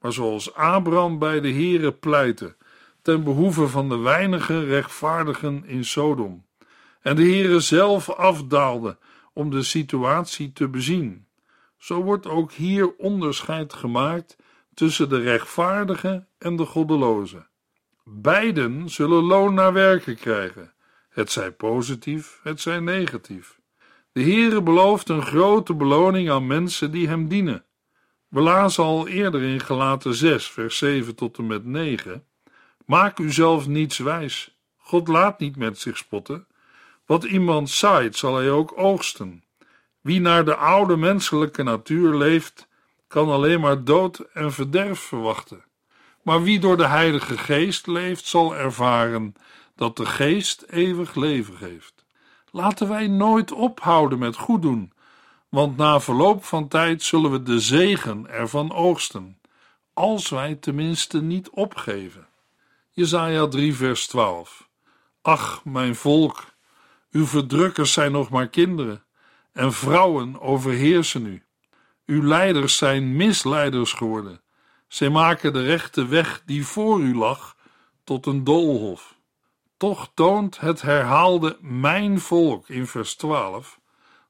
Maar 0.00 0.12
zoals 0.12 0.54
Abraham 0.54 1.18
bij 1.18 1.40
de 1.40 1.52
Heere 1.52 1.92
pleitte, 1.92 2.56
ten 3.02 3.24
behoeve 3.24 3.68
van 3.68 3.88
de 3.88 3.96
weinige 3.96 4.64
rechtvaardigen 4.64 5.64
in 5.64 5.84
Sodom, 5.84 6.46
en 7.00 7.16
de 7.16 7.22
Heere 7.22 7.60
zelf 7.60 8.10
afdaalde 8.10 8.98
om 9.32 9.50
de 9.50 9.62
situatie 9.62 10.52
te 10.52 10.68
bezien, 10.68 11.26
zo 11.78 12.02
wordt 12.02 12.26
ook 12.26 12.52
hier 12.52 12.96
onderscheid 12.96 13.72
gemaakt 13.72 14.36
tussen 14.74 15.08
de 15.08 15.20
rechtvaardige 15.20 16.26
en 16.38 16.56
de 16.56 16.64
goddeloze. 16.64 17.46
Beiden 18.04 18.88
zullen 18.88 19.22
loon 19.22 19.54
naar 19.54 19.72
werken 19.72 20.16
krijgen, 20.16 20.72
het 21.08 21.30
zij 21.30 21.52
positief, 21.52 22.40
het 22.42 22.60
zij 22.60 22.80
negatief. 22.80 23.59
De 24.12 24.22
Heere 24.22 24.62
belooft 24.62 25.08
een 25.08 25.22
grote 25.22 25.74
beloning 25.74 26.30
aan 26.30 26.46
mensen 26.46 26.90
die 26.90 27.08
hem 27.08 27.28
dienen. 27.28 27.64
We 28.28 28.40
lazen 28.40 28.84
al 28.84 29.08
eerder 29.08 29.42
in 29.42 29.60
Gelaten 29.60 30.14
6, 30.14 30.50
vers 30.50 30.78
7 30.78 31.14
tot 31.14 31.38
en 31.38 31.46
met 31.46 31.64
9. 31.64 32.24
Maak 32.86 33.18
uzelf 33.18 33.66
niets 33.66 33.98
wijs. 33.98 34.58
God 34.76 35.08
laat 35.08 35.38
niet 35.38 35.56
met 35.56 35.78
zich 35.78 35.96
spotten. 35.96 36.46
Wat 37.06 37.24
iemand 37.24 37.70
zaait, 37.70 38.16
zal 38.16 38.36
hij 38.36 38.50
ook 38.50 38.72
oogsten. 38.76 39.44
Wie 40.00 40.20
naar 40.20 40.44
de 40.44 40.56
oude 40.56 40.96
menselijke 40.96 41.62
natuur 41.62 42.14
leeft, 42.14 42.68
kan 43.06 43.28
alleen 43.28 43.60
maar 43.60 43.84
dood 43.84 44.18
en 44.32 44.52
verderf 44.52 45.00
verwachten. 45.00 45.64
Maar 46.22 46.42
wie 46.42 46.60
door 46.60 46.76
de 46.76 46.86
Heilige 46.86 47.38
Geest 47.38 47.86
leeft, 47.86 48.26
zal 48.26 48.56
ervaren 48.56 49.34
dat 49.76 49.96
de 49.96 50.06
Geest 50.06 50.64
eeuwig 50.68 51.14
leven 51.14 51.56
geeft. 51.56 51.99
Laten 52.50 52.88
wij 52.88 53.06
nooit 53.06 53.52
ophouden 53.52 54.18
met 54.18 54.36
goed 54.36 54.62
doen, 54.62 54.92
want 55.48 55.76
na 55.76 56.00
verloop 56.00 56.44
van 56.44 56.68
tijd 56.68 57.02
zullen 57.02 57.30
we 57.30 57.42
de 57.42 57.60
zegen 57.60 58.28
ervan 58.28 58.72
oogsten, 58.72 59.38
als 59.94 60.28
wij 60.28 60.54
tenminste 60.54 61.22
niet 61.22 61.50
opgeven. 61.50 62.26
Jesaja 62.90 63.48
3 63.48 63.74
vers 63.74 64.06
12 64.06 64.68
Ach, 65.22 65.64
mijn 65.64 65.94
volk, 65.94 66.44
uw 67.10 67.26
verdrukkers 67.26 67.92
zijn 67.92 68.12
nog 68.12 68.30
maar 68.30 68.48
kinderen, 68.48 69.02
en 69.52 69.72
vrouwen 69.72 70.40
overheersen 70.40 71.26
u. 71.26 71.42
Uw 72.06 72.22
leiders 72.22 72.76
zijn 72.76 73.16
misleiders 73.16 73.92
geworden. 73.92 74.40
Zij 74.88 75.08
maken 75.08 75.52
de 75.52 75.62
rechte 75.62 76.06
weg 76.06 76.42
die 76.46 76.66
voor 76.66 77.00
u 77.00 77.16
lag 77.16 77.56
tot 78.04 78.26
een 78.26 78.44
doolhof. 78.44 79.18
Toch 79.80 80.10
toont 80.14 80.60
het 80.60 80.82
herhaalde 80.82 81.58
mijn 81.60 82.20
volk 82.20 82.68
in 82.68 82.86
vers 82.86 83.14
12 83.14 83.80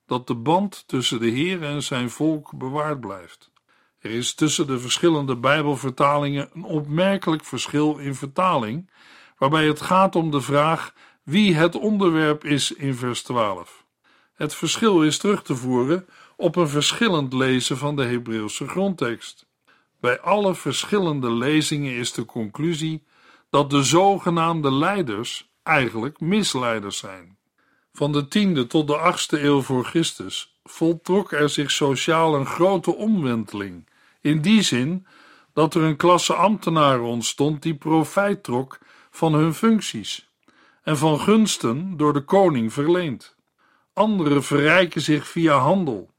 dat 0.06 0.26
de 0.26 0.34
band 0.34 0.84
tussen 0.86 1.20
de 1.20 1.28
Heer 1.28 1.62
en 1.62 1.82
zijn 1.82 2.10
volk 2.10 2.58
bewaard 2.58 3.00
blijft. 3.00 3.50
Er 3.98 4.10
is 4.10 4.34
tussen 4.34 4.66
de 4.66 4.78
verschillende 4.78 5.36
Bijbelvertalingen 5.36 6.50
een 6.54 6.64
opmerkelijk 6.64 7.44
verschil 7.44 7.96
in 7.96 8.14
vertaling, 8.14 8.90
waarbij 9.38 9.66
het 9.66 9.80
gaat 9.80 10.16
om 10.16 10.30
de 10.30 10.40
vraag 10.40 10.94
wie 11.22 11.54
het 11.54 11.74
onderwerp 11.74 12.44
is 12.44 12.72
in 12.72 12.94
vers 12.94 13.22
12. 13.22 13.84
Het 14.34 14.54
verschil 14.54 15.02
is 15.02 15.18
terug 15.18 15.42
te 15.42 15.56
voeren 15.56 16.06
op 16.36 16.56
een 16.56 16.68
verschillend 16.68 17.32
lezen 17.32 17.76
van 17.76 17.96
de 17.96 18.04
Hebreeuwse 18.04 18.68
grondtekst. 18.68 19.46
Bij 20.00 20.20
alle 20.20 20.54
verschillende 20.54 21.30
lezingen 21.30 21.94
is 21.94 22.12
de 22.12 22.24
conclusie 22.24 23.02
dat 23.50 23.70
de 23.70 23.82
zogenaamde 23.82 24.72
leiders 24.72 25.50
eigenlijk 25.62 26.20
misleiders 26.20 26.98
zijn. 26.98 27.38
Van 27.92 28.12
de 28.12 28.28
tiende 28.28 28.66
tot 28.66 28.86
de 28.86 28.96
achtste 28.96 29.42
eeuw 29.42 29.60
voor 29.60 29.84
Christus 29.84 30.58
voltrok 30.64 31.32
er 31.32 31.48
zich 31.48 31.70
sociaal 31.70 32.34
een 32.34 32.46
grote 32.46 32.94
omwenteling, 32.94 33.88
in 34.20 34.40
die 34.40 34.62
zin 34.62 35.06
dat 35.52 35.74
er 35.74 35.82
een 35.82 35.96
klasse 35.96 36.34
ambtenaren 36.34 37.04
ontstond 37.04 37.62
die 37.62 37.74
profijt 37.74 38.42
trok 38.42 38.78
van 39.10 39.32
hun 39.32 39.54
functies 39.54 40.28
en 40.82 40.98
van 40.98 41.20
gunsten 41.20 41.96
door 41.96 42.12
de 42.12 42.24
koning 42.24 42.72
verleend. 42.72 43.36
Anderen 43.92 44.42
verrijken 44.42 45.00
zich 45.00 45.28
via 45.28 45.58
handel. 45.58 46.10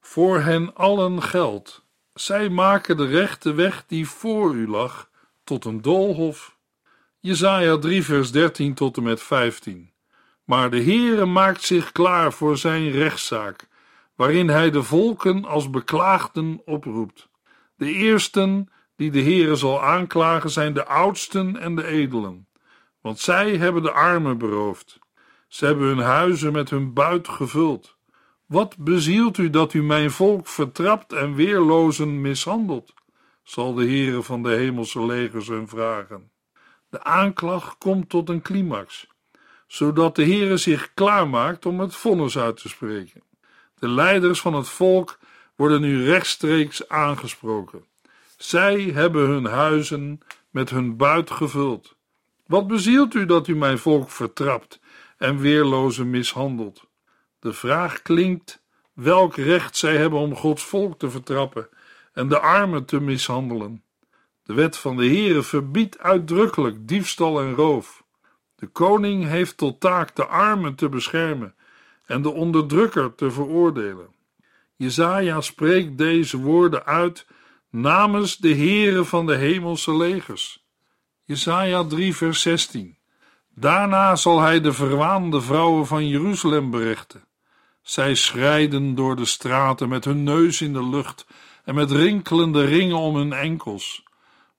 Voor 0.00 0.40
hen 0.40 0.74
allen 0.74 1.22
geldt. 1.22 1.84
Zij 2.14 2.48
maken 2.48 2.96
de 2.96 3.06
rechte 3.06 3.52
weg 3.52 3.84
die 3.86 4.08
voor 4.08 4.54
u 4.54 4.68
lag 4.68 5.10
tot 5.44 5.64
een 5.64 5.82
doolhof. 5.82 6.58
Jesaja 7.22 7.78
3 7.78 8.04
vers 8.04 8.32
13 8.32 8.74
tot 8.74 8.96
en 8.96 9.02
met 9.02 9.22
15. 9.22 9.92
Maar 10.44 10.70
de 10.70 10.82
Heere 10.82 11.26
maakt 11.26 11.62
zich 11.62 11.92
klaar 11.92 12.32
voor 12.32 12.56
zijn 12.58 12.90
rechtszaak, 12.90 13.68
waarin 14.14 14.48
hij 14.48 14.70
de 14.70 14.82
volken 14.82 15.44
als 15.44 15.70
beklaagden 15.70 16.62
oproept. 16.64 17.28
De 17.76 17.92
eersten 17.92 18.68
die 18.96 19.10
de 19.10 19.22
Heere 19.22 19.54
zal 19.54 19.82
aanklagen 19.82 20.50
zijn 20.50 20.72
de 20.72 20.86
oudsten 20.86 21.56
en 21.56 21.74
de 21.74 21.86
edelen, 21.86 22.48
want 23.00 23.18
zij 23.18 23.56
hebben 23.56 23.82
de 23.82 23.92
armen 23.92 24.38
beroofd. 24.38 24.98
Ze 25.48 25.66
hebben 25.66 25.86
hun 25.86 25.98
huizen 25.98 26.52
met 26.52 26.70
hun 26.70 26.92
buit 26.92 27.28
gevuld. 27.28 27.96
Wat 28.46 28.76
bezielt 28.78 29.38
u 29.38 29.50
dat 29.50 29.72
u 29.72 29.82
mijn 29.82 30.10
volk 30.10 30.46
vertrapt 30.46 31.12
en 31.12 31.34
weerlozen 31.34 32.20
mishandelt? 32.20 32.94
Zal 33.42 33.74
de 33.74 33.84
Heere 33.84 34.22
van 34.22 34.42
de 34.42 34.50
hemelse 34.50 35.06
legers 35.06 35.48
hun 35.48 35.68
vragen. 35.68 36.30
De 36.90 37.02
aanklacht 37.02 37.78
komt 37.78 38.08
tot 38.08 38.28
een 38.28 38.42
climax, 38.42 39.06
zodat 39.66 40.16
de 40.16 40.24
Heere 40.24 40.56
zich 40.56 40.94
klaarmaakt 40.94 41.66
om 41.66 41.80
het 41.80 41.94
vonnis 41.94 42.38
uit 42.38 42.56
te 42.56 42.68
spreken. 42.68 43.22
De 43.78 43.88
leiders 43.88 44.40
van 44.40 44.54
het 44.54 44.68
volk 44.68 45.18
worden 45.56 45.80
nu 45.80 46.04
rechtstreeks 46.04 46.88
aangesproken. 46.88 47.84
Zij 48.36 48.80
hebben 48.80 49.28
hun 49.28 49.44
huizen 49.44 50.20
met 50.50 50.70
hun 50.70 50.96
buit 50.96 51.30
gevuld. 51.30 51.96
Wat 52.46 52.66
bezielt 52.66 53.14
u 53.14 53.26
dat 53.26 53.46
u 53.46 53.56
mijn 53.56 53.78
volk 53.78 54.10
vertrapt 54.10 54.80
en 55.16 55.38
weerlozen 55.38 56.10
mishandelt? 56.10 56.88
De 57.38 57.52
vraag 57.52 58.02
klinkt 58.02 58.62
welk 58.92 59.36
recht 59.36 59.76
zij 59.76 59.96
hebben 59.96 60.18
om 60.18 60.36
Gods 60.36 60.64
volk 60.64 60.98
te 60.98 61.10
vertrappen 61.10 61.68
en 62.12 62.28
de 62.28 62.38
armen 62.40 62.84
te 62.84 63.00
mishandelen. 63.00 63.84
De 64.50 64.56
wet 64.56 64.76
van 64.76 64.96
de 64.96 65.06
Heere 65.06 65.42
verbiedt 65.42 65.98
uitdrukkelijk 65.98 66.88
diefstal 66.88 67.40
en 67.40 67.54
roof. 67.54 68.02
De 68.56 68.66
koning 68.66 69.24
heeft 69.24 69.56
tot 69.56 69.80
taak 69.80 70.16
de 70.16 70.26
armen 70.26 70.74
te 70.74 70.88
beschermen 70.88 71.54
en 72.06 72.22
de 72.22 72.30
onderdrukker 72.30 73.14
te 73.14 73.30
veroordelen. 73.30 74.14
Jezaja 74.76 75.40
spreekt 75.40 75.98
deze 75.98 76.38
woorden 76.38 76.84
uit 76.84 77.26
namens 77.70 78.36
de 78.36 78.54
Heere 78.54 79.04
van 79.04 79.26
de 79.26 79.34
hemelse 79.34 79.96
legers. 79.96 80.64
Jesaja 81.24 81.84
3 81.84 82.16
vers 82.16 82.40
16 82.40 82.98
Daarna 83.54 84.16
zal 84.16 84.40
hij 84.40 84.60
de 84.60 84.72
verwaande 84.72 85.40
vrouwen 85.40 85.86
van 85.86 86.08
Jeruzalem 86.08 86.70
berechten. 86.70 87.24
Zij 87.82 88.14
schrijden 88.14 88.94
door 88.94 89.16
de 89.16 89.24
straten 89.24 89.88
met 89.88 90.04
hun 90.04 90.22
neus 90.22 90.60
in 90.60 90.72
de 90.72 90.88
lucht 90.88 91.26
en 91.64 91.74
met 91.74 91.90
rinkelende 91.90 92.64
ringen 92.64 92.98
om 92.98 93.16
hun 93.16 93.32
enkels. 93.32 94.08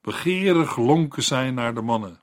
Begeerig 0.02 0.76
lonken 0.76 1.22
zij 1.22 1.50
naar 1.50 1.74
de 1.74 1.82
mannen. 1.82 2.20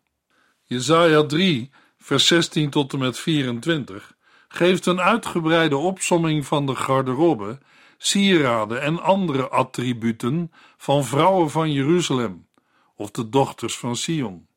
Jesaja 0.64 1.26
3, 1.26 1.70
vers 1.98 2.28
16 2.28 2.70
tot 2.70 2.94
en 2.94 3.00
met 3.00 3.20
24 3.20 4.18
geeft 4.48 4.86
een 4.86 5.00
uitgebreide 5.02 5.78
opsomming 5.78 6.46
van 6.46 6.66
de 6.66 6.76
garderobe, 6.76 7.60
sieraden 7.98 8.82
en 8.82 9.02
andere 9.02 9.50
attributen 9.50 10.52
van 10.78 11.06
vrouwen 11.06 11.50
van 11.50 11.72
Jeruzalem, 11.72 12.48
of 12.96 13.12
de 13.12 13.30
dochters 13.30 13.78
van 13.78 13.96
Sion. 13.96 14.48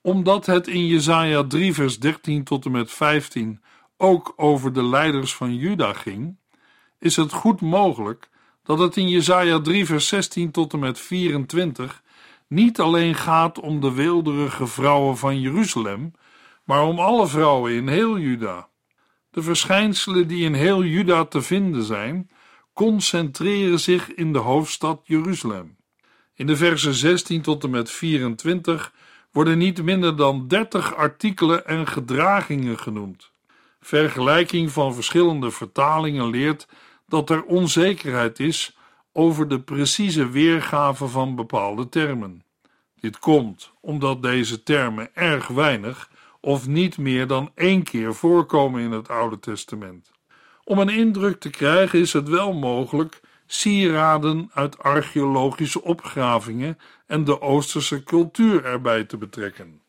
Omdat 0.00 0.46
het 0.46 0.66
in 0.66 0.86
Jesaja 0.86 1.44
3, 1.44 1.74
vers 1.74 1.98
13 1.98 2.44
tot 2.44 2.64
en 2.64 2.70
met 2.70 2.90
15 2.92 3.62
ook 3.96 4.32
over 4.36 4.72
de 4.72 4.84
leiders 4.84 5.34
van 5.34 5.56
Juda 5.56 5.92
ging, 5.92 6.36
is 6.98 7.16
het 7.16 7.32
goed 7.32 7.60
mogelijk 7.60 8.28
dat 8.62 8.78
het 8.78 8.96
in 8.96 9.08
Jesaja 9.08 9.60
3 9.60 9.86
vers 9.86 10.08
16 10.08 10.50
tot 10.50 10.72
en 10.72 10.78
met 10.78 11.00
24 11.00 12.02
niet 12.54 12.80
alleen 12.80 13.14
gaat 13.14 13.60
om 13.60 13.80
de 13.80 13.92
weelderige 13.92 14.66
vrouwen 14.66 15.16
van 15.16 15.40
Jeruzalem, 15.40 16.12
maar 16.64 16.82
om 16.82 16.98
alle 16.98 17.26
vrouwen 17.26 17.72
in 17.72 17.88
heel 17.88 18.18
Juda. 18.18 18.68
De 19.30 19.42
verschijnselen 19.42 20.28
die 20.28 20.44
in 20.44 20.54
heel 20.54 20.84
Juda 20.84 21.24
te 21.24 21.42
vinden 21.42 21.82
zijn, 21.82 22.30
concentreren 22.72 23.80
zich 23.80 24.14
in 24.14 24.32
de 24.32 24.38
hoofdstad 24.38 25.00
Jeruzalem. 25.04 25.76
In 26.34 26.46
de 26.46 26.56
versen 26.56 26.94
16 26.94 27.42
tot 27.42 27.64
en 27.64 27.70
met 27.70 27.90
24 27.90 28.92
worden 29.32 29.58
niet 29.58 29.82
minder 29.82 30.16
dan 30.16 30.48
30 30.48 30.94
artikelen 30.94 31.66
en 31.66 31.86
gedragingen 31.86 32.78
genoemd. 32.78 33.32
Vergelijking 33.80 34.70
van 34.70 34.94
verschillende 34.94 35.50
vertalingen 35.50 36.30
leert 36.30 36.68
dat 37.06 37.30
er 37.30 37.44
onzekerheid 37.44 38.40
is 38.40 38.76
over 39.12 39.48
de 39.48 39.60
precieze 39.60 40.28
weergave 40.28 41.06
van 41.06 41.34
bepaalde 41.34 41.88
termen. 41.88 42.43
Dit 43.04 43.18
komt 43.18 43.72
omdat 43.80 44.22
deze 44.22 44.62
termen 44.62 45.14
erg 45.14 45.46
weinig 45.46 46.10
of 46.40 46.66
niet 46.66 46.98
meer 46.98 47.26
dan 47.26 47.50
één 47.54 47.82
keer 47.82 48.14
voorkomen 48.14 48.82
in 48.82 48.90
het 48.90 49.08
Oude 49.08 49.38
Testament. 49.38 50.10
Om 50.64 50.78
een 50.78 50.88
indruk 50.88 51.40
te 51.40 51.50
krijgen 51.50 51.98
is 51.98 52.12
het 52.12 52.28
wel 52.28 52.52
mogelijk 52.52 53.20
sieraden 53.46 54.50
uit 54.54 54.78
archeologische 54.78 55.82
opgravingen 55.82 56.78
en 57.06 57.24
de 57.24 57.40
Oosterse 57.40 58.02
cultuur 58.02 58.64
erbij 58.64 59.04
te 59.04 59.16
betrekken. 59.16 59.80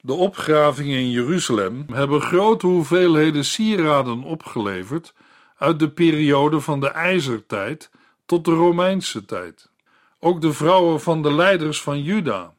De 0.00 0.12
opgravingen 0.12 0.98
in 0.98 1.10
Jeruzalem 1.10 1.84
hebben 1.92 2.20
grote 2.20 2.66
hoeveelheden 2.66 3.44
sieraden 3.44 4.22
opgeleverd 4.22 5.14
uit 5.56 5.78
de 5.78 5.90
periode 5.90 6.60
van 6.60 6.80
de 6.80 6.88
IJzertijd 6.88 7.90
tot 8.26 8.44
de 8.44 8.52
Romeinse 8.52 9.24
tijd. 9.24 9.71
Ook 10.24 10.40
de 10.40 10.52
vrouwen 10.52 11.00
van 11.00 11.22
de 11.22 11.32
leiders 11.32 11.82
van 11.82 12.02
Juda, 12.02 12.54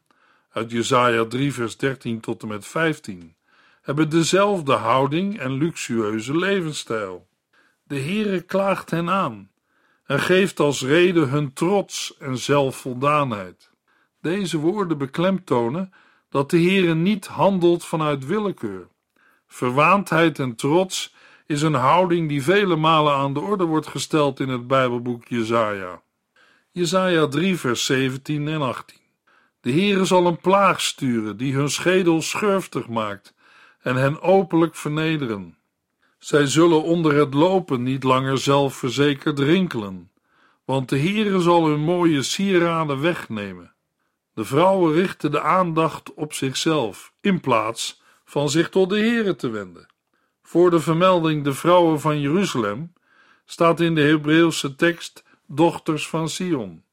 uit 0.52 0.72
Jesaja 0.72 1.26
3 1.26 1.54
vers 1.54 1.78
13 1.78 2.20
tot 2.20 2.42
en 2.42 2.48
met 2.48 2.68
15, 2.68 3.36
hebben 3.82 4.10
dezelfde 4.10 4.74
houding 4.74 5.40
en 5.40 5.52
luxueuze 5.52 6.38
levensstijl. 6.38 7.28
De 7.84 8.00
Heere 8.00 8.42
klaagt 8.42 8.92
hen 8.92 9.10
aan 9.10 9.52
en 10.06 10.20
geeft 10.20 10.60
als 10.60 10.82
reden 10.82 11.30
hun 11.30 11.54
trots 11.54 12.18
en 12.18 12.38
zelfvoldaanheid. 12.38 13.72
Deze 14.22 14.58
woorden 14.58 14.98
beklemtonen 14.98 15.94
dat 16.30 16.50
de 16.50 16.62
Heere 16.62 16.96
niet 16.96 17.28
handelt 17.28 17.86
vanuit 17.86 18.26
willekeur. 18.26 18.88
Verwaandheid 19.48 20.40
en 20.40 20.56
trots 20.56 21.16
is 21.46 21.62
een 21.62 21.74
houding 21.74 22.30
die 22.30 22.44
vele 22.44 22.76
malen 22.76 23.14
aan 23.14 23.34
de 23.34 23.40
orde 23.40 23.64
wordt 23.64 23.88
gesteld 23.88 24.40
in 24.40 24.50
het 24.50 24.68
Bijbelboek 24.68 25.28
Jesaja. 25.28 26.03
Jesaja 26.76 27.28
3 27.28 27.58
vers 27.58 27.86
17 27.86 28.48
en 28.48 28.62
18 28.62 28.98
De 29.62 29.72
Heere 29.72 30.06
zal 30.06 30.26
een 30.26 30.38
plaag 30.38 30.82
sturen 30.82 31.38
die 31.38 31.54
hun 31.54 31.70
schedel 31.70 32.22
schurftig 32.22 32.88
maakt 32.88 33.34
en 33.82 33.96
hen 33.96 34.22
openlijk 34.22 34.76
vernederen. 34.76 35.58
Zij 36.20 36.46
zullen 36.48 36.84
onder 36.84 37.16
het 37.16 37.34
lopen 37.34 37.84
niet 37.84 38.04
langer 38.04 38.38
zelfverzekerd 38.38 39.40
rinkelen, 39.40 40.12
want 40.66 40.90
de 40.90 41.00
Heere 41.00 41.42
zal 41.42 41.66
hun 41.66 41.80
mooie 41.80 42.22
sieraden 42.22 43.02
wegnemen. 43.02 43.74
De 44.34 44.46
vrouwen 44.46 44.94
richten 44.94 45.32
de 45.32 45.42
aandacht 45.42 46.14
op 46.14 46.34
zichzelf 46.34 47.14
in 47.22 47.40
plaats 47.40 48.02
van 48.26 48.50
zich 48.50 48.70
tot 48.70 48.90
de 48.90 48.98
Heere 48.98 49.36
te 49.36 49.50
wenden. 49.50 49.86
Voor 50.44 50.70
de 50.70 50.80
vermelding 50.80 51.44
de 51.44 51.54
vrouwen 51.54 52.00
van 52.00 52.22
Jeruzalem 52.22 52.94
staat 53.46 53.80
in 53.80 53.96
de 53.96 54.02
Hebreeuwse 54.02 54.76
tekst 54.76 55.24
dochters 55.58 56.08
van 56.08 56.30
Sion. 56.30 56.84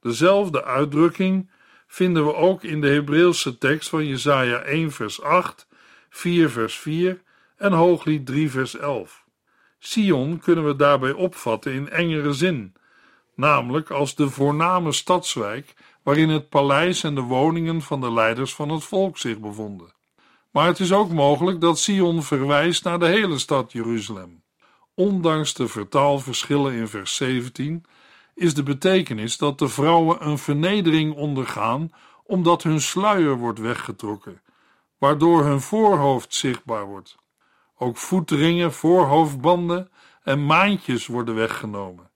Dezelfde 0.00 0.64
uitdrukking 0.64 1.50
vinden 1.86 2.24
we 2.24 2.34
ook 2.34 2.62
in 2.62 2.80
de 2.80 2.88
Hebreeuwse 2.88 3.58
tekst 3.58 3.88
van 3.88 4.06
Jesaja 4.06 4.58
1 4.58 4.92
vers 4.92 5.22
8, 5.22 5.68
4 6.10 6.50
vers 6.50 6.78
4 6.78 7.22
en 7.56 7.72
Hooglied 7.72 8.26
3 8.26 8.50
vers 8.50 8.76
11. 8.76 9.24
Sion 9.78 10.38
kunnen 10.38 10.66
we 10.66 10.76
daarbij 10.76 11.12
opvatten 11.12 11.72
in 11.72 11.88
engere 11.88 12.32
zin, 12.32 12.74
namelijk 13.34 13.90
als 13.90 14.14
de 14.14 14.30
voorname 14.30 14.92
stadswijk 14.92 15.74
waarin 16.02 16.28
het 16.28 16.48
paleis 16.48 17.04
en 17.04 17.14
de 17.14 17.20
woningen 17.20 17.82
van 17.82 18.00
de 18.00 18.12
leiders 18.12 18.54
van 18.54 18.68
het 18.68 18.84
volk 18.84 19.18
zich 19.18 19.38
bevonden. 19.38 19.94
Maar 20.50 20.66
het 20.66 20.80
is 20.80 20.92
ook 20.92 21.10
mogelijk 21.10 21.60
dat 21.60 21.78
Sion 21.78 22.22
verwijst 22.22 22.84
naar 22.84 22.98
de 22.98 23.06
hele 23.06 23.38
stad 23.38 23.72
Jeruzalem. 23.72 24.42
Ondanks 24.94 25.54
de 25.54 25.68
vertaalverschillen 25.68 26.72
in 26.72 26.88
vers 26.88 27.16
17 27.16 27.84
is 28.36 28.54
de 28.54 28.62
betekenis 28.62 29.36
dat 29.36 29.58
de 29.58 29.68
vrouwen 29.68 30.26
een 30.26 30.38
vernedering 30.38 31.14
ondergaan 31.14 31.90
omdat 32.24 32.62
hun 32.62 32.80
sluier 32.80 33.36
wordt 33.36 33.58
weggetrokken, 33.58 34.42
waardoor 34.98 35.44
hun 35.44 35.60
voorhoofd 35.60 36.34
zichtbaar 36.34 36.84
wordt. 36.84 37.16
Ook 37.78 37.96
voetringen, 37.96 38.72
voorhoofdbanden 38.72 39.90
en 40.22 40.46
maantjes 40.46 41.06
worden 41.06 41.34
weggenomen. 41.34 42.10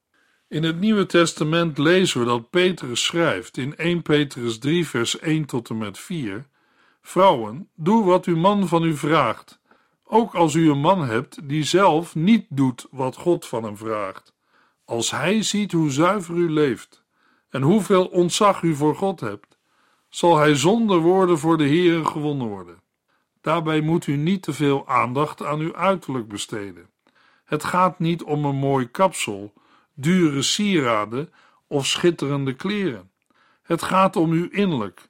In 0.48 0.62
het 0.62 0.80
Nieuwe 0.80 1.06
Testament 1.06 1.78
lezen 1.78 2.20
we 2.20 2.26
dat 2.26 2.50
Petrus 2.50 3.04
schrijft 3.04 3.56
in 3.56 3.76
1 3.76 4.02
Petrus 4.02 4.58
3, 4.58 4.86
vers 4.86 5.18
1 5.18 5.44
tot 5.44 5.68
en 5.68 5.78
met 5.78 5.98
4: 5.98 6.46
Vrouwen, 7.02 7.68
doe 7.74 8.04
wat 8.04 8.24
uw 8.24 8.36
man 8.36 8.68
van 8.68 8.82
u 8.82 8.96
vraagt, 8.96 9.60
ook 10.04 10.34
als 10.34 10.54
u 10.54 10.70
een 10.70 10.80
man 10.80 11.08
hebt 11.08 11.48
die 11.48 11.64
zelf 11.64 12.14
niet 12.14 12.46
doet 12.48 12.86
wat 12.90 13.16
God 13.16 13.46
van 13.46 13.64
hem 13.64 13.76
vraagt. 13.76 14.34
Als 14.90 15.10
hij 15.10 15.42
ziet 15.42 15.72
hoe 15.72 15.90
zuiver 15.90 16.34
u 16.34 16.50
leeft 16.50 17.04
en 17.48 17.62
hoeveel 17.62 18.06
ontzag 18.06 18.62
u 18.62 18.74
voor 18.74 18.96
God 18.96 19.20
hebt, 19.20 19.58
zal 20.08 20.36
hij 20.36 20.54
zonder 20.54 20.98
woorden 20.98 21.38
voor 21.38 21.58
de 21.58 21.64
Heere 21.64 22.04
gewonnen 22.04 22.46
worden. 22.46 22.82
Daarbij 23.40 23.80
moet 23.80 24.06
u 24.06 24.16
niet 24.16 24.42
te 24.42 24.52
veel 24.52 24.88
aandacht 24.88 25.44
aan 25.44 25.60
uw 25.60 25.74
uiterlijk 25.74 26.28
besteden. 26.28 26.90
Het 27.44 27.64
gaat 27.64 27.98
niet 27.98 28.22
om 28.22 28.44
een 28.44 28.56
mooi 28.56 28.90
kapsel, 28.90 29.52
dure 29.94 30.42
sieraden 30.42 31.32
of 31.66 31.86
schitterende 31.86 32.54
kleren. 32.54 33.10
Het 33.62 33.82
gaat 33.82 34.16
om 34.16 34.30
uw 34.30 34.48
innerlijk, 34.50 35.08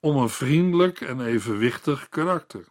om 0.00 0.16
een 0.16 0.30
vriendelijk 0.30 1.00
en 1.00 1.20
evenwichtig 1.20 2.08
karakter. 2.08 2.64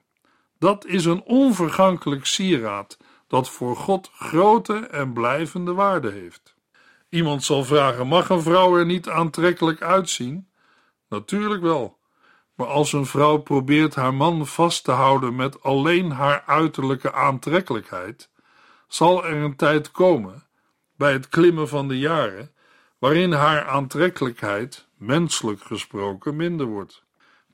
Dat 0.59 0.85
is 0.85 1.05
een 1.05 1.23
onvergankelijk 1.23 2.25
sieraad 2.25 2.97
dat 3.27 3.49
voor 3.49 3.75
God 3.75 4.11
grote 4.13 4.75
en 4.75 5.13
blijvende 5.13 5.73
waarde 5.73 6.11
heeft. 6.11 6.50
Iemand 7.11 7.43
zal 7.43 7.63
vragen: 7.63 8.07
mag 8.07 8.29
een 8.29 8.41
vrouw 8.41 8.77
er 8.77 8.85
niet 8.85 9.09
aantrekkelijk 9.09 9.81
uitzien? 9.81 10.49
Natuurlijk 11.09 11.61
wel. 11.61 11.99
Maar 12.55 12.67
als 12.67 12.93
een 12.93 13.05
vrouw 13.05 13.37
probeert 13.37 13.95
haar 13.95 14.13
man 14.13 14.47
vast 14.47 14.83
te 14.83 14.91
houden 14.91 15.35
met 15.35 15.63
alleen 15.63 16.11
haar 16.11 16.43
uiterlijke 16.45 17.13
aantrekkelijkheid, 17.13 18.29
zal 18.87 19.25
er 19.25 19.35
een 19.35 19.55
tijd 19.55 19.91
komen, 19.91 20.43
bij 20.95 21.11
het 21.11 21.29
klimmen 21.29 21.67
van 21.67 21.87
de 21.87 21.99
jaren, 21.99 22.51
waarin 22.99 23.31
haar 23.31 23.67
aantrekkelijkheid, 23.67 24.87
menselijk 24.97 25.61
gesproken, 25.61 26.35
minder 26.35 26.65
wordt. 26.65 27.03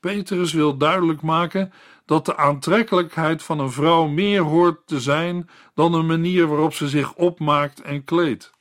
Petrus 0.00 0.52
wil 0.52 0.76
duidelijk 0.76 1.22
maken 1.22 1.72
dat 2.04 2.26
de 2.26 2.36
aantrekkelijkheid 2.36 3.42
van 3.42 3.58
een 3.58 3.72
vrouw 3.72 4.06
meer 4.06 4.40
hoort 4.40 4.86
te 4.86 5.00
zijn 5.00 5.50
dan 5.74 5.94
een 5.94 6.06
manier 6.06 6.46
waarop 6.46 6.74
ze 6.74 6.88
zich 6.88 7.14
opmaakt 7.14 7.80
en 7.80 8.04
kleedt. 8.04 8.56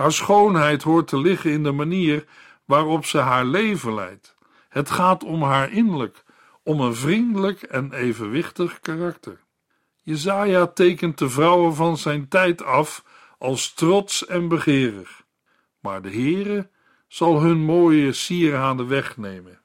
Haar 0.00 0.12
schoonheid 0.12 0.82
hoort 0.82 1.08
te 1.08 1.18
liggen 1.18 1.50
in 1.50 1.62
de 1.62 1.72
manier 1.72 2.24
waarop 2.64 3.04
ze 3.04 3.18
haar 3.18 3.44
leven 3.44 3.94
leidt. 3.94 4.34
Het 4.68 4.90
gaat 4.90 5.24
om 5.24 5.42
haar 5.42 5.72
innerlijk, 5.72 6.24
om 6.62 6.80
een 6.80 6.94
vriendelijk 6.94 7.62
en 7.62 7.92
evenwichtig 7.92 8.80
karakter. 8.80 9.40
Jezaja 10.02 10.66
tekent 10.66 11.18
de 11.18 11.30
vrouwen 11.30 11.74
van 11.74 11.98
zijn 11.98 12.28
tijd 12.28 12.62
af 12.62 13.04
als 13.38 13.74
trots 13.74 14.26
en 14.26 14.48
begeerig. 14.48 15.22
Maar 15.80 16.02
de 16.02 16.10
Heere 16.10 16.70
zal 17.08 17.40
hun 17.40 17.58
mooie 17.58 18.12
sieraden 18.12 18.88
wegnemen. 18.88 19.60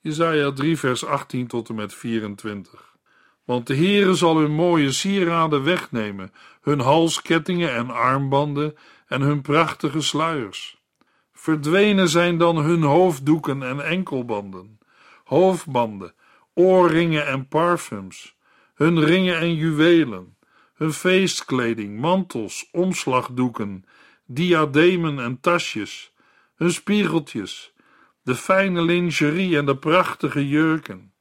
Jezaja 0.00 0.52
3 0.52 0.78
vers 0.78 1.04
18 1.04 1.46
tot 1.46 1.68
en 1.68 1.74
met 1.74 1.94
24. 1.94 2.96
Want 3.44 3.66
de 3.66 3.76
Heere 3.76 4.14
zal 4.14 4.36
hun 4.36 4.52
mooie 4.52 4.92
sieraden 4.92 5.62
wegnemen, 5.62 6.32
hun 6.60 6.80
halskettingen 6.80 7.74
en 7.74 7.90
armbanden 7.90 8.76
en 9.06 9.20
hun 9.20 9.42
prachtige 9.42 10.00
sluiers. 10.00 10.84
Verdwenen 11.32 12.08
zijn 12.08 12.38
dan 12.38 12.56
hun 12.56 12.82
hoofddoeken 12.82 13.62
en 13.62 13.80
enkelbanden, 13.80 14.78
hoofdbanden, 15.24 16.14
oorringen 16.54 17.26
en 17.26 17.48
parfums, 17.48 18.36
hun 18.74 19.04
ringen 19.04 19.38
en 19.38 19.54
juwelen, 19.54 20.36
hun 20.74 20.92
feestkleding, 20.92 22.00
mantels, 22.00 22.68
omslagdoeken, 22.72 23.84
diademen 24.26 25.18
en 25.18 25.40
tasjes, 25.40 26.12
hun 26.54 26.72
spiegeltjes, 26.72 27.74
de 28.22 28.34
fijne 28.34 28.82
lingerie 28.82 29.56
en 29.56 29.66
de 29.66 29.76
prachtige 29.76 30.48
jurken. 30.48 31.12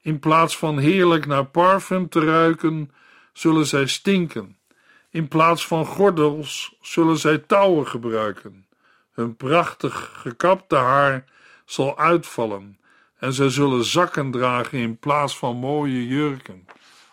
In 0.00 0.18
plaats 0.18 0.56
van 0.56 0.78
heerlijk 0.78 1.26
naar 1.26 1.46
parfum 1.46 2.08
te 2.08 2.20
ruiken, 2.20 2.90
zullen 3.32 3.66
zij 3.66 3.86
stinken. 3.86 4.58
In 5.12 5.28
plaats 5.28 5.66
van 5.66 5.86
gordels 5.86 6.76
zullen 6.80 7.18
zij 7.18 7.38
touwen 7.38 7.86
gebruiken. 7.86 8.66
Hun 9.12 9.36
prachtig 9.36 10.12
gekapte 10.14 10.76
haar 10.76 11.24
zal 11.64 11.98
uitvallen 11.98 12.78
en 13.18 13.32
zij 13.32 13.48
zullen 13.48 13.84
zakken 13.84 14.30
dragen 14.30 14.78
in 14.78 14.98
plaats 14.98 15.38
van 15.38 15.56
mooie 15.56 16.06
jurken. 16.06 16.66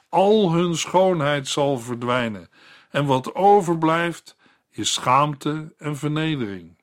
Al 0.09 0.51
hun 0.51 0.75
schoonheid 0.75 1.47
zal 1.47 1.79
verdwijnen 1.79 2.49
en 2.89 3.05
wat 3.05 3.35
overblijft 3.35 4.35
is 4.71 4.93
schaamte 4.93 5.73
en 5.77 5.97
vernedering. 5.97 6.77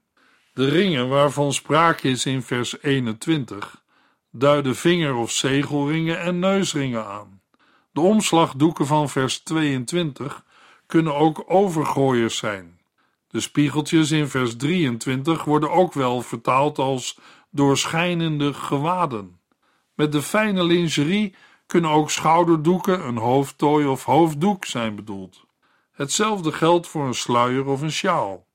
De 0.52 0.68
ringen 0.68 1.08
waarvan 1.08 1.52
sprake 1.52 2.08
is 2.08 2.26
in 2.26 2.42
vers 2.42 2.82
21 2.82 3.82
duiden 4.30 4.76
vinger- 4.76 5.14
of 5.14 5.30
zegelringen 5.30 6.20
en 6.20 6.38
neusringen 6.38 7.06
aan. 7.06 7.40
De 7.92 8.00
omslagdoeken 8.00 8.86
van 8.86 9.08
vers 9.08 9.38
22 9.38 10.44
kunnen 10.86 11.14
ook 11.14 11.44
overgooiers 11.46 12.36
zijn. 12.36 12.80
De 13.28 13.40
spiegeltjes 13.40 14.10
in 14.10 14.28
vers 14.28 14.56
23 14.56 15.44
worden 15.44 15.70
ook 15.70 15.92
wel 15.92 16.22
vertaald 16.22 16.78
als 16.78 17.18
doorschijnende 17.50 18.54
gewaden. 18.54 19.40
Met 19.94 20.12
de 20.12 20.22
fijne 20.22 20.64
lingerie 20.64 21.34
kunnen 21.66 21.90
ook 21.90 22.10
schouderdoeken, 22.10 23.06
een 23.06 23.16
hoofdtooi 23.16 23.86
of 23.86 24.04
hoofddoek 24.04 24.64
zijn 24.64 24.94
bedoeld. 24.94 25.44
Hetzelfde 25.92 26.52
geldt 26.52 26.86
voor 26.86 27.06
een 27.06 27.14
sluier 27.14 27.66
of 27.66 27.80
een 27.80 27.92
sjaal. 27.92 28.46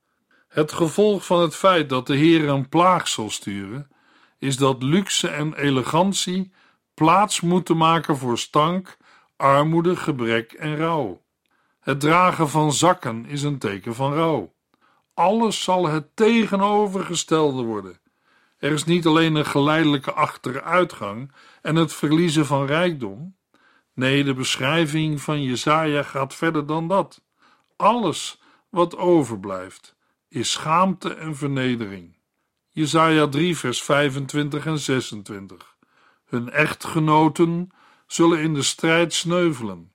Het 0.47 0.71
gevolg 0.71 1.25
van 1.25 1.41
het 1.41 1.55
feit 1.55 1.89
dat 1.89 2.07
de 2.07 2.15
Heer 2.15 2.49
een 2.49 2.69
plaag 2.69 3.07
zal 3.07 3.29
sturen, 3.29 3.91
is 4.39 4.57
dat 4.57 4.83
luxe 4.83 5.27
en 5.27 5.53
elegantie 5.53 6.51
plaats 6.93 7.41
moeten 7.41 7.77
maken 7.77 8.17
voor 8.17 8.37
stank, 8.37 8.97
armoede, 9.35 9.95
gebrek 9.95 10.51
en 10.51 10.75
rouw. 10.75 11.20
Het 11.81 11.99
dragen 11.99 12.49
van 12.49 12.73
zakken 12.73 13.25
is 13.25 13.43
een 13.43 13.57
teken 13.57 13.95
van 13.95 14.13
rouw. 14.13 14.53
Alles 15.13 15.63
zal 15.63 15.87
het 15.87 16.15
tegenovergestelde 16.15 17.63
worden. 17.63 17.99
Er 18.57 18.71
is 18.71 18.83
niet 18.83 19.05
alleen 19.05 19.35
een 19.35 19.45
geleidelijke 19.45 20.13
achteruitgang 20.13 21.31
en 21.61 21.75
het 21.75 21.93
verliezen 21.93 22.45
van 22.45 22.65
rijkdom. 22.65 23.35
Nee, 23.93 24.23
de 24.23 24.33
beschrijving 24.33 25.21
van 25.21 25.43
Jesaja 25.43 26.03
gaat 26.03 26.35
verder 26.35 26.65
dan 26.65 26.87
dat. 26.87 27.21
Alles 27.75 28.41
wat 28.69 28.97
overblijft, 28.97 29.95
is 30.27 30.51
schaamte 30.51 31.13
en 31.13 31.35
vernedering. 31.35 32.17
Jesaja 32.69 33.27
3 33.27 33.57
vers 33.57 33.83
25 33.83 34.65
en 34.65 34.79
26 34.79 35.77
Hun 36.25 36.49
echtgenoten 36.49 37.69
zullen 38.07 38.39
in 38.39 38.53
de 38.53 38.63
strijd 38.63 39.13
sneuvelen. 39.13 39.91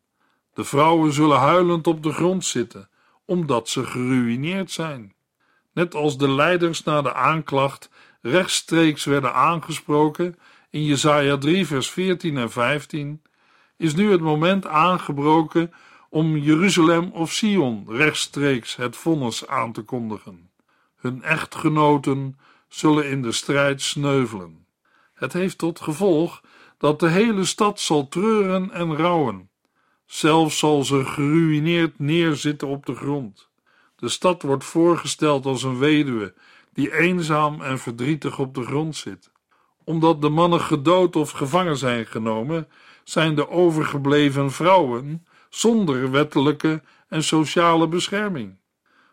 De 0.56 0.64
vrouwen 0.64 1.12
zullen 1.12 1.38
huilend 1.38 1.86
op 1.86 2.02
de 2.02 2.12
grond 2.12 2.44
zitten, 2.44 2.88
omdat 3.24 3.68
ze 3.68 3.84
geruïneerd 3.84 4.70
zijn. 4.70 5.14
Net 5.72 5.94
als 5.94 6.18
de 6.18 6.30
leiders 6.30 6.82
na 6.82 7.02
de 7.02 7.14
aanklacht 7.14 7.90
rechtstreeks 8.20 9.04
werden 9.04 9.34
aangesproken 9.34 10.38
in 10.70 10.84
Jesaja 10.84 11.38
3 11.38 11.66
vers 11.66 11.90
14 11.90 12.36
en 12.36 12.50
15, 12.50 13.22
is 13.76 13.94
nu 13.94 14.10
het 14.10 14.20
moment 14.20 14.66
aangebroken 14.66 15.72
om 16.10 16.36
Jeruzalem 16.36 17.10
of 17.12 17.32
Sion 17.32 17.84
rechtstreeks 17.88 18.76
het 18.76 18.96
vonnis 18.96 19.46
aan 19.46 19.72
te 19.72 19.82
kondigen. 19.82 20.50
Hun 20.96 21.22
echtgenoten 21.22 22.38
zullen 22.68 23.08
in 23.08 23.22
de 23.22 23.32
strijd 23.32 23.82
sneuvelen. 23.82 24.66
Het 25.14 25.32
heeft 25.32 25.58
tot 25.58 25.80
gevolg 25.80 26.42
dat 26.78 27.00
de 27.00 27.08
hele 27.08 27.44
stad 27.44 27.80
zal 27.80 28.08
treuren 28.08 28.70
en 28.70 28.96
rouwen. 28.96 29.50
Zelfs 30.06 30.58
zal 30.58 30.84
ze 30.84 31.04
geruïneerd 31.04 31.98
neerzitten 31.98 32.68
op 32.68 32.86
de 32.86 32.94
grond. 32.94 33.48
De 33.96 34.08
stad 34.08 34.42
wordt 34.42 34.64
voorgesteld 34.64 35.46
als 35.46 35.62
een 35.62 35.78
weduwe 35.78 36.34
die 36.72 36.94
eenzaam 36.94 37.60
en 37.62 37.78
verdrietig 37.78 38.38
op 38.38 38.54
de 38.54 38.62
grond 38.62 38.96
zit. 38.96 39.30
Omdat 39.84 40.22
de 40.22 40.28
mannen 40.28 40.60
gedood 40.60 41.16
of 41.16 41.30
gevangen 41.30 41.76
zijn 41.76 42.06
genomen, 42.06 42.68
zijn 43.04 43.34
de 43.34 43.48
overgebleven 43.48 44.52
vrouwen 44.52 45.26
zonder 45.48 46.10
wettelijke 46.10 46.82
en 47.08 47.22
sociale 47.22 47.88
bescherming. 47.88 48.56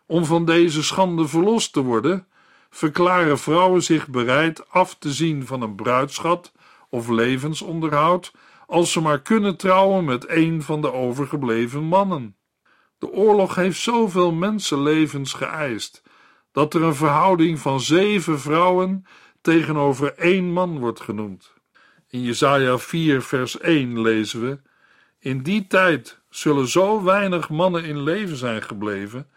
Om 0.06 0.24
van 0.24 0.44
deze 0.44 0.82
schande 0.82 1.28
verlost 1.28 1.72
te 1.72 1.82
worden, 1.82 2.26
verklaren 2.70 3.38
vrouwen 3.38 3.82
zich 3.82 4.08
bereid 4.08 4.70
af 4.70 4.94
te 4.94 5.12
zien 5.12 5.46
van 5.46 5.62
een 5.62 5.74
bruidschat 5.74 6.52
of 6.88 7.08
levensonderhoud 7.08 8.32
als 8.66 8.92
ze 8.92 9.00
maar 9.00 9.22
kunnen 9.22 9.56
trouwen 9.56 10.04
met 10.04 10.28
een 10.28 10.62
van 10.62 10.80
de 10.80 10.92
overgebleven 10.92 11.82
mannen. 11.82 12.36
De 12.98 13.10
oorlog 13.10 13.54
heeft 13.54 13.80
zoveel 13.80 14.32
mensenlevens 14.32 15.32
geëist 15.32 16.02
dat 16.52 16.74
er 16.74 16.82
een 16.82 16.94
verhouding 16.94 17.58
van 17.58 17.80
zeven 17.80 18.40
vrouwen 18.40 19.06
tegenover 19.40 20.14
één 20.14 20.52
man 20.52 20.78
wordt 20.78 21.00
genoemd. 21.00 21.52
In 22.08 22.22
Jesaja 22.22 22.78
4 22.78 23.22
vers 23.22 23.58
1 23.58 24.00
lezen 24.00 24.40
we: 24.40 24.60
In 25.18 25.42
die 25.42 25.66
tijd 25.66 26.20
zullen 26.30 26.68
zo 26.68 27.02
weinig 27.02 27.48
mannen 27.48 27.84
in 27.84 28.02
leven 28.02 28.36
zijn 28.36 28.62
gebleven 28.62 29.28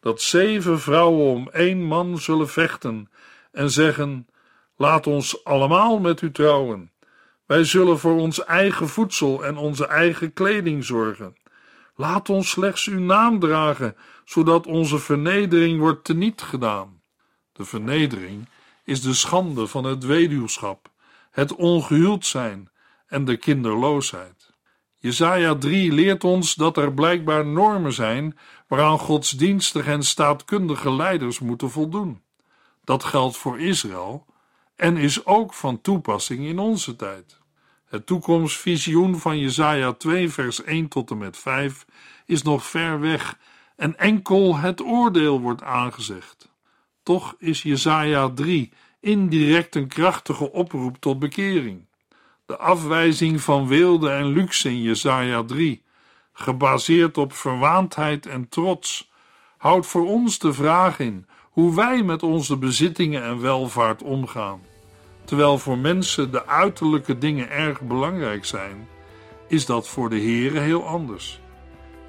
dat 0.00 0.22
zeven 0.22 0.80
vrouwen 0.80 1.24
om 1.24 1.48
één 1.48 1.82
man 1.82 2.18
zullen 2.18 2.48
vechten 2.48 3.10
en 3.52 3.70
zeggen: 3.70 4.26
Laat 4.76 5.06
ons 5.06 5.44
allemaal 5.44 5.98
met 5.98 6.20
u 6.20 6.32
trouwen. 6.32 6.91
Wij 7.52 7.64
zullen 7.64 7.98
voor 7.98 8.16
ons 8.16 8.44
eigen 8.44 8.88
voedsel 8.88 9.44
en 9.44 9.56
onze 9.56 9.86
eigen 9.86 10.32
kleding 10.32 10.84
zorgen. 10.84 11.36
Laat 11.94 12.28
ons 12.28 12.50
slechts 12.50 12.86
uw 12.86 13.00
naam 13.00 13.38
dragen, 13.38 13.96
zodat 14.24 14.66
onze 14.66 14.98
vernedering 14.98 15.78
wordt 15.78 16.04
teniet 16.04 16.42
gedaan. 16.42 17.02
De 17.52 17.64
vernedering 17.64 18.48
is 18.84 19.02
de 19.02 19.14
schande 19.14 19.66
van 19.66 19.84
het 19.84 20.04
weduwschap, 20.04 20.90
het 21.30 21.54
ongehuwd 21.54 22.26
zijn 22.26 22.70
en 23.06 23.24
de 23.24 23.36
kinderloosheid. 23.36 24.54
Jesaja 24.98 25.54
3 25.54 25.92
leert 25.92 26.24
ons 26.24 26.54
dat 26.54 26.76
er 26.76 26.94
blijkbaar 26.94 27.46
normen 27.46 27.92
zijn 27.92 28.38
waaraan 28.68 28.98
godsdienstige 28.98 29.90
en 29.90 30.02
staatkundige 30.02 30.92
leiders 30.92 31.38
moeten 31.38 31.70
voldoen. 31.70 32.22
Dat 32.84 33.04
geldt 33.04 33.36
voor 33.36 33.60
Israël 33.60 34.26
en 34.76 34.96
is 34.96 35.26
ook 35.26 35.54
van 35.54 35.80
toepassing 35.80 36.46
in 36.46 36.58
onze 36.58 36.96
tijd. 36.96 37.40
Het 37.92 38.06
toekomstvisioen 38.06 39.18
van 39.18 39.38
Jesaja 39.38 39.92
2 39.92 40.28
vers 40.28 40.62
1 40.62 40.88
tot 40.88 41.10
en 41.10 41.18
met 41.18 41.36
5 41.36 41.86
is 42.26 42.42
nog 42.42 42.64
ver 42.66 43.00
weg 43.00 43.38
en 43.76 43.98
enkel 43.98 44.56
het 44.56 44.82
oordeel 44.82 45.40
wordt 45.40 45.62
aangezegd. 45.62 46.52
Toch 47.02 47.34
is 47.38 47.62
Jesaja 47.62 48.30
3 48.30 48.72
indirect 49.00 49.74
een 49.74 49.88
krachtige 49.88 50.52
oproep 50.52 50.96
tot 51.00 51.18
bekering. 51.18 51.86
De 52.46 52.56
afwijzing 52.56 53.40
van 53.40 53.68
weelde 53.68 54.10
en 54.10 54.26
luxe 54.26 54.68
in 54.68 54.82
Jesaja 54.82 55.42
3, 55.42 55.82
gebaseerd 56.32 57.18
op 57.18 57.32
verwaandheid 57.32 58.26
en 58.26 58.48
trots, 58.48 59.10
houdt 59.56 59.86
voor 59.86 60.06
ons 60.06 60.38
de 60.38 60.52
vraag 60.52 60.98
in 60.98 61.26
hoe 61.50 61.74
wij 61.74 62.02
met 62.02 62.22
onze 62.22 62.56
bezittingen 62.56 63.22
en 63.22 63.40
welvaart 63.40 64.02
omgaan. 64.02 64.71
Terwijl 65.24 65.58
voor 65.58 65.78
mensen 65.78 66.30
de 66.30 66.46
uiterlijke 66.46 67.18
dingen 67.18 67.50
erg 67.50 67.80
belangrijk 67.80 68.44
zijn, 68.44 68.88
is 69.48 69.66
dat 69.66 69.88
voor 69.88 70.10
de 70.10 70.20
Heere 70.20 70.58
heel 70.58 70.86
anders. 70.86 71.40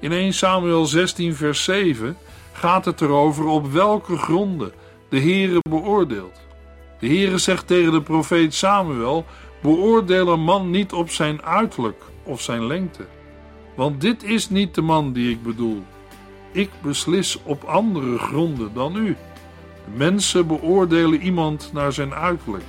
In 0.00 0.12
1 0.12 0.32
Samuel 0.32 0.86
16 0.86 1.34
vers 1.34 1.64
7 1.64 2.16
gaat 2.52 2.84
het 2.84 3.00
erover 3.00 3.46
op 3.46 3.72
welke 3.72 4.16
gronden 4.16 4.72
de 5.08 5.20
Heere 5.20 5.58
beoordeelt. 5.68 6.40
De 6.98 7.06
Heere 7.06 7.38
zegt 7.38 7.66
tegen 7.66 7.92
de 7.92 8.02
profeet 8.02 8.54
Samuel: 8.54 9.24
Beoordeel 9.62 10.28
een 10.28 10.40
man 10.40 10.70
niet 10.70 10.92
op 10.92 11.10
zijn 11.10 11.42
uiterlijk 11.42 12.02
of 12.22 12.40
zijn 12.40 12.66
lengte, 12.66 13.06
want 13.76 14.00
dit 14.00 14.22
is 14.22 14.50
niet 14.50 14.74
de 14.74 14.82
man 14.82 15.12
die 15.12 15.30
ik 15.30 15.42
bedoel. 15.42 15.82
Ik 16.52 16.70
beslis 16.82 17.38
op 17.42 17.64
andere 17.64 18.18
gronden 18.18 18.74
dan 18.74 18.96
u. 18.96 19.16
mensen 19.94 20.46
beoordelen 20.46 21.20
iemand 21.20 21.70
naar 21.72 21.92
zijn 21.92 22.14
uiterlijk, 22.14 22.64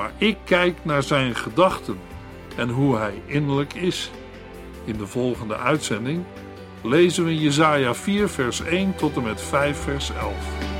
maar 0.00 0.12
ik 0.18 0.36
kijk 0.44 0.76
naar 0.82 1.02
zijn 1.02 1.34
gedachten 1.34 1.98
en 2.56 2.68
hoe 2.68 2.96
hij 2.96 3.22
innerlijk 3.26 3.74
is. 3.74 4.10
In 4.84 4.96
de 4.96 5.06
volgende 5.06 5.56
uitzending 5.56 6.24
lezen 6.82 7.24
we 7.24 7.38
Jesaja 7.38 7.94
4 7.94 8.28
vers 8.28 8.60
1 8.60 8.94
tot 8.96 9.16
en 9.16 9.22
met 9.22 9.42
5 9.42 9.78
vers 9.78 10.10
11. 10.10 10.79